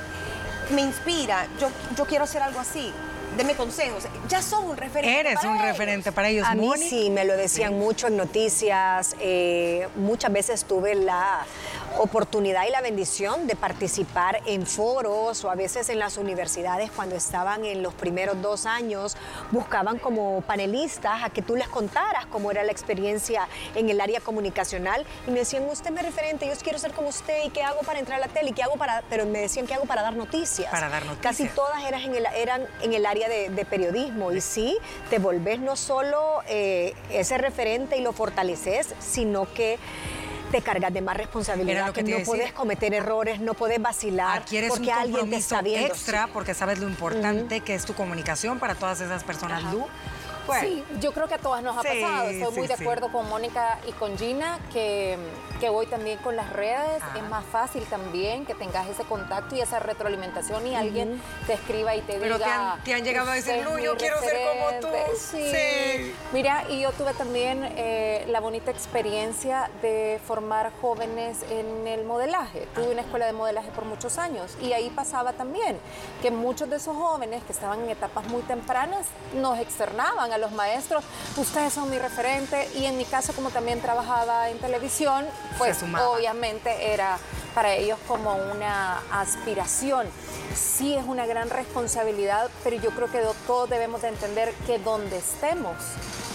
me 0.74 0.82
inspira, 0.82 1.46
yo, 1.60 1.68
yo 1.98 2.06
quiero 2.06 2.24
hacer 2.24 2.42
algo 2.42 2.62
así 2.62 2.94
deme 3.38 3.56
consejos. 3.56 4.04
Ya 4.30 4.42
son 4.42 4.66
un 4.66 4.78
referente. 4.78 5.20
Eres 5.20 5.44
un 5.44 5.60
referente 5.60 6.12
para 6.12 6.30
ellos. 6.30 6.46
A 6.48 6.56
mí 6.56 6.72
sí, 6.78 7.10
me 7.10 7.26
lo 7.26 7.36
decían 7.36 7.78
mucho 7.78 8.08
en 8.08 8.18
noticias. 8.18 9.16
eh, 9.20 9.88
muchas 9.96 10.32
veces 10.32 10.66
tuve 10.66 10.96
la 10.96 11.46
oportunidad 11.98 12.66
y 12.68 12.72
la 12.72 12.82
bendición 12.82 13.48
de 13.48 13.56
participar 13.56 14.42
en 14.46 14.66
foros 14.66 15.44
o 15.44 15.50
a 15.50 15.56
veces 15.56 15.90
en 15.90 16.00
las 16.00 16.18
universidades 16.18 16.92
cuando 16.92 17.16
estaban 17.16 17.66
en 17.66 17.84
los 17.84 17.94
primeros 17.94 18.42
dos 18.42 18.66
años, 18.66 19.16
buscaban 19.52 20.00
como 20.00 20.42
panelistas 20.42 21.24
a 21.24 21.30
que 21.30 21.42
tú 21.42 21.56
les 21.56 21.68
contaras 21.68 22.26
cómo 22.28 22.52
era 22.52 22.64
la 22.64 22.72
experiencia 22.72 23.48
en 23.76 23.90
el 23.90 24.02
área 24.02 24.20
comunicacional 24.20 25.06
y 25.28 25.32
me 25.32 25.40
decían, 25.40 25.64
usted 25.70 25.92
me 25.92 26.02
referente, 26.02 26.48
yo 26.48 26.54
quiero 26.62 26.80
ser 26.80 26.94
como 26.94 27.10
usted 27.10 27.46
y 27.46 27.50
qué 27.50 27.64
hago 27.64 27.82
para 27.82 28.00
entrar 28.00 28.22
a 28.22 28.28
la 28.28 28.34
tele 28.34 28.50
y 28.52 28.54
qué 28.54 28.64
hago 28.64 28.76
para, 28.76 29.04
pero 29.10 29.26
me 29.26 29.40
decían 29.40 29.68
qué 29.68 29.76
hago 29.76 29.86
para 29.86 30.02
dar 30.02 30.16
noticias. 30.16 30.72
Para 30.72 30.90
dar 30.90 31.06
noticias. 31.06 31.38
Casi 31.38 31.48
todas 31.48 31.84
eran 31.84 32.02
en 32.02 32.16
el, 32.16 32.26
eran 32.36 32.68
en 32.82 32.94
el 32.94 33.06
área 33.06 33.23
de, 33.30 33.50
de 33.50 33.66
periodismo 33.66 34.32
y 34.32 34.42
sí, 34.42 34.78
te 35.10 35.20
volvés 35.20 35.60
no 35.60 35.76
solo 35.76 36.42
eh, 36.48 36.94
ese 37.12 37.38
referente 37.38 37.98
y 37.98 38.02
lo 38.02 38.14
fortaleces, 38.14 38.94
sino 39.00 39.52
que 39.54 39.78
te 40.52 40.62
cargas 40.62 40.94
de 40.94 41.02
más 41.02 41.18
responsabilidad, 41.18 41.88
lo 41.88 41.94
que 41.94 42.04
no 42.04 42.18
puedes 42.24 42.44
decir. 42.44 42.54
cometer 42.54 42.94
errores, 42.94 43.40
no 43.40 43.56
puedes 43.56 43.82
vacilar, 43.82 44.38
Adquieres 44.38 44.70
porque 44.70 44.90
un 44.90 44.98
alguien 44.98 45.30
te 45.32 45.38
está 45.38 45.64
viendo. 45.64 45.88
extra 45.88 46.28
porque 46.32 46.54
sabes 46.54 46.78
lo 46.78 46.88
importante 46.88 47.62
que 47.62 47.74
es 47.74 47.86
tu 47.86 47.96
comunicación 47.96 48.60
para 48.60 48.76
todas 48.76 49.02
esas 49.02 49.24
personas. 49.24 49.64
Lu, 49.74 49.88
pues, 50.46 50.62
Sí, 50.62 50.84
yo 51.00 51.12
creo 51.14 51.28
que 51.28 51.36
a 51.36 51.38
todas 51.40 51.62
nos 51.64 51.78
ha 51.78 51.82
Sí, 51.82 52.02
pasado. 52.02 52.30
Estoy 52.30 52.54
sí, 52.54 52.60
muy 52.60 52.68
de 52.68 52.78
sí. 52.78 52.84
acuerdo 52.84 53.12
con 53.12 53.28
Mónica 53.30 53.80
y 53.88 53.92
con 53.94 54.18
Gina, 54.18 54.60
que, 54.72 55.18
que 55.60 55.70
hoy 55.70 55.86
también 55.88 56.18
con 56.20 56.36
las 56.36 56.52
redes 56.52 57.02
Ah. 57.02 57.14
es 57.18 57.24
más 57.30 57.44
fácil 57.46 57.84
también 57.86 58.46
que 58.46 58.54
tengas 58.56 58.88
ese 58.88 59.04
contacto 59.04 59.56
y 59.56 59.62
esa 59.62 59.80
retroalimentación 59.80 60.66
y 60.68 60.76
alguien 60.76 61.22
te 61.48 61.54
escriba 61.54 61.96
y 61.96 62.02
te 62.02 62.14
Pero 62.20 62.38
te 62.38 62.44
diga. 62.44 62.74
han- 62.74 62.84
te 62.84 62.94
han 62.94 63.04
llegado 63.04 63.32
a 63.32 63.34
decir, 63.36 63.56
mi 63.76 63.84
yo 63.84 63.96
quiero 63.98 64.20
ser 64.20 64.38
como 64.50 64.80
tú". 64.80 64.88
referente". 64.88 65.16
Sí. 65.18 65.52
Sí. 65.52 66.16
Mira, 66.34 66.64
y 66.70 66.82
yo 66.82 66.92
tuve 66.92 67.14
también 67.14 67.64
eh, 67.76 68.26
la 68.28 68.40
bonita 68.40 68.72
experiencia 68.72 69.70
de 69.82 70.20
formar 70.28 70.72
jóvenes 70.82 71.38
en 71.50 71.88
el 71.88 72.04
modelaje. 72.06 72.68
Tuve 72.76 72.92
una 72.92 73.02
escuela 73.02 73.26
de 73.26 73.34
modelaje 73.34 73.70
por 73.72 73.86
muchos 73.86 74.18
años 74.18 74.56
y 74.62 74.74
ahí 74.74 74.90
pasaba 74.90 75.34
también 75.34 75.78
que 76.22 76.32
muchos 76.32 76.70
de 76.70 76.78
esos 76.78 76.96
jóvenes 76.98 77.44
que 77.44 77.54
estaban 77.54 77.82
en 77.84 77.90
etapas 77.90 78.26
muy 78.28 78.42
tempranas 78.44 79.06
nos 79.36 79.58
externaban 79.60 80.33
a 80.34 80.38
los 80.38 80.52
maestros, 80.52 81.04
ustedes 81.38 81.72
son 81.74 81.90
mi 81.90 81.98
referente 82.00 82.70
y 82.76 82.86
en 82.86 82.98
mi 82.98 83.06
caso 83.06 83.34
como 83.34 83.50
también 83.52 83.80
trabajaba 83.82 84.50
en 84.50 84.58
televisión, 84.60 85.26
pues 85.58 85.78
obviamente 86.18 86.94
era 86.94 87.18
para 87.56 87.74
ellos 87.74 88.00
como 88.08 88.36
una 88.36 89.00
aspiración. 89.12 90.08
Sí 90.56 90.96
es 90.96 91.06
una 91.06 91.26
gran 91.26 91.50
responsabilidad, 91.50 92.50
pero 92.64 92.76
yo 92.78 92.90
creo 92.92 93.12
que 93.12 93.20
do- 93.22 93.36
todos 93.48 93.70
debemos 93.70 94.02
de 94.02 94.10
entender 94.10 94.54
que 94.66 94.80
donde 94.80 95.18
estemos 95.18 95.76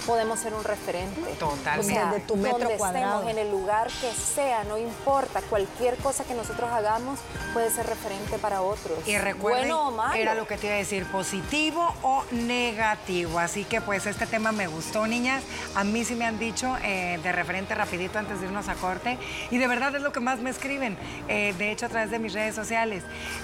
podemos 0.09 0.39
ser 0.39 0.55
un 0.55 0.63
referente. 0.63 1.21
Totalmente. 1.37 1.79
O 1.79 1.83
sea, 1.83 2.05
Desde 2.07 2.25
tu 2.25 2.35
metro 2.35 2.57
donde 2.57 2.77
cuadrado. 2.77 3.19
estemos, 3.19 3.31
en 3.31 3.37
el 3.37 3.51
lugar 3.51 3.89
que 4.01 4.11
sea, 4.11 4.63
no 4.63 4.75
importa, 4.75 5.39
cualquier 5.43 5.97
cosa 5.97 6.23
que 6.23 6.33
nosotros 6.33 6.67
hagamos 6.71 7.19
puede 7.53 7.69
ser 7.69 7.85
referente 7.85 8.39
para 8.39 8.63
otros. 8.63 9.07
Y 9.07 9.19
recuerden, 9.19 9.69
bueno 9.69 9.87
o 9.87 9.91
malo. 9.91 10.15
era 10.15 10.33
lo 10.33 10.47
que 10.47 10.57
te 10.57 10.65
iba 10.65 10.75
a 10.75 10.79
decir, 10.79 11.05
positivo 11.05 11.93
o 12.01 12.23
negativo. 12.31 13.37
Así 13.37 13.65
que 13.65 13.81
pues 13.81 14.07
este 14.07 14.25
tema 14.25 14.51
me 14.51 14.65
gustó, 14.65 15.05
niñas. 15.05 15.43
A 15.75 15.83
mí 15.83 16.03
sí 16.03 16.15
me 16.15 16.25
han 16.25 16.39
dicho 16.39 16.75
eh, 16.81 17.19
de 17.21 17.31
referente 17.31 17.75
rapidito 17.75 18.17
antes 18.17 18.39
de 18.39 18.47
irnos 18.47 18.67
a 18.67 18.73
corte. 18.73 19.19
Y 19.51 19.59
de 19.59 19.67
verdad 19.67 19.95
es 19.95 20.01
lo 20.01 20.11
que 20.11 20.21
más 20.21 20.39
me 20.39 20.49
escriben, 20.49 20.97
eh, 21.27 21.53
de 21.59 21.71
hecho 21.71 21.85
a 21.85 21.89
través 21.89 22.09
de 22.09 22.17
mis 22.17 22.33
redes 22.33 22.55
sociales, 22.55 23.03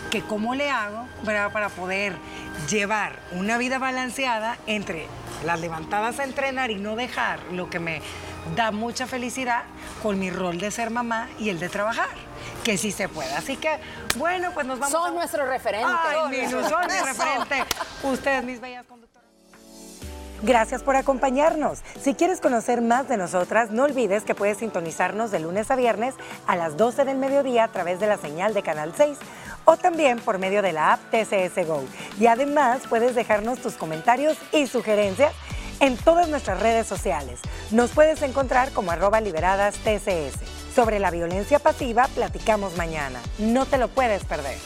que 0.09 0.23
cómo 0.23 0.55
le 0.55 0.71
hago 0.71 1.05
¿verdad? 1.21 1.51
para 1.51 1.69
poder 1.69 2.15
llevar 2.67 3.19
una 3.33 3.59
vida 3.59 3.77
balanceada 3.77 4.57
entre 4.65 5.05
las 5.43 5.59
levantadas 5.59 6.19
a 6.19 6.23
entrenar 6.23 6.71
y 6.71 6.75
no 6.75 6.95
dejar 6.95 7.39
lo 7.51 7.69
que 7.69 7.79
me 7.79 8.01
da 8.55 8.71
mucha 8.71 9.07
felicidad 9.07 9.63
con 10.03 10.19
mi 10.19 10.29
rol 10.29 10.59
de 10.59 10.71
ser 10.71 10.91
mamá 10.91 11.29
y 11.39 11.49
el 11.49 11.59
de 11.59 11.69
trabajar, 11.69 12.09
que 12.63 12.77
sí 12.77 12.91
se 12.91 13.09
puede. 13.09 13.33
Así 13.33 13.57
que, 13.57 13.79
bueno, 14.17 14.51
pues 14.53 14.65
nos 14.65 14.79
vamos 14.79 14.91
Son 14.91 15.11
a... 15.11 15.15
nuestro 15.15 15.45
referente. 15.45 15.87
Ay, 15.87 16.29
mi 16.29 16.49
son 16.49 16.61
mi 16.61 16.99
referente. 17.05 17.63
Ustedes, 18.03 18.43
mis 18.43 18.61
bellas 18.61 18.85
conductoras. 18.85 19.25
Gracias 20.43 20.83
por 20.83 20.95
acompañarnos. 20.95 21.79
Si 21.99 22.13
quieres 22.13 22.39
conocer 22.39 22.81
más 22.81 23.07
de 23.07 23.17
nosotras, 23.17 23.71
no 23.71 23.83
olvides 23.83 24.23
que 24.23 24.35
puedes 24.35 24.57
sintonizarnos 24.57 25.31
de 25.31 25.39
lunes 25.39 25.71
a 25.71 25.75
viernes 25.75 26.13
a 26.45 26.55
las 26.55 26.77
12 26.77 27.05
del 27.05 27.17
mediodía 27.17 27.63
a 27.63 27.67
través 27.69 27.99
de 27.99 28.07
la 28.07 28.17
señal 28.17 28.53
de 28.53 28.61
Canal 28.61 28.93
6 28.95 29.17
o 29.65 29.77
también 29.77 30.19
por 30.19 30.39
medio 30.39 30.61
de 30.61 30.71
la 30.71 30.93
app 30.93 30.99
TCS 31.11 31.67
Go. 31.67 31.83
Y 32.19 32.27
además 32.27 32.83
puedes 32.87 33.15
dejarnos 33.15 33.59
tus 33.59 33.73
comentarios 33.73 34.37
y 34.51 34.67
sugerencias 34.67 35.33
en 35.79 35.97
todas 35.97 36.29
nuestras 36.29 36.59
redes 36.59 36.87
sociales. 36.87 37.39
Nos 37.71 37.91
puedes 37.91 38.21
encontrar 38.21 38.71
como 38.71 38.91
arroba 38.91 39.19
liberadas 39.21 39.75
TCS. 39.75 40.73
Sobre 40.73 40.99
la 40.99 41.11
violencia 41.11 41.59
pasiva 41.59 42.07
platicamos 42.15 42.77
mañana. 42.77 43.19
No 43.39 43.65
te 43.65 43.77
lo 43.77 43.87
puedes 43.87 44.23
perder. 44.25 44.57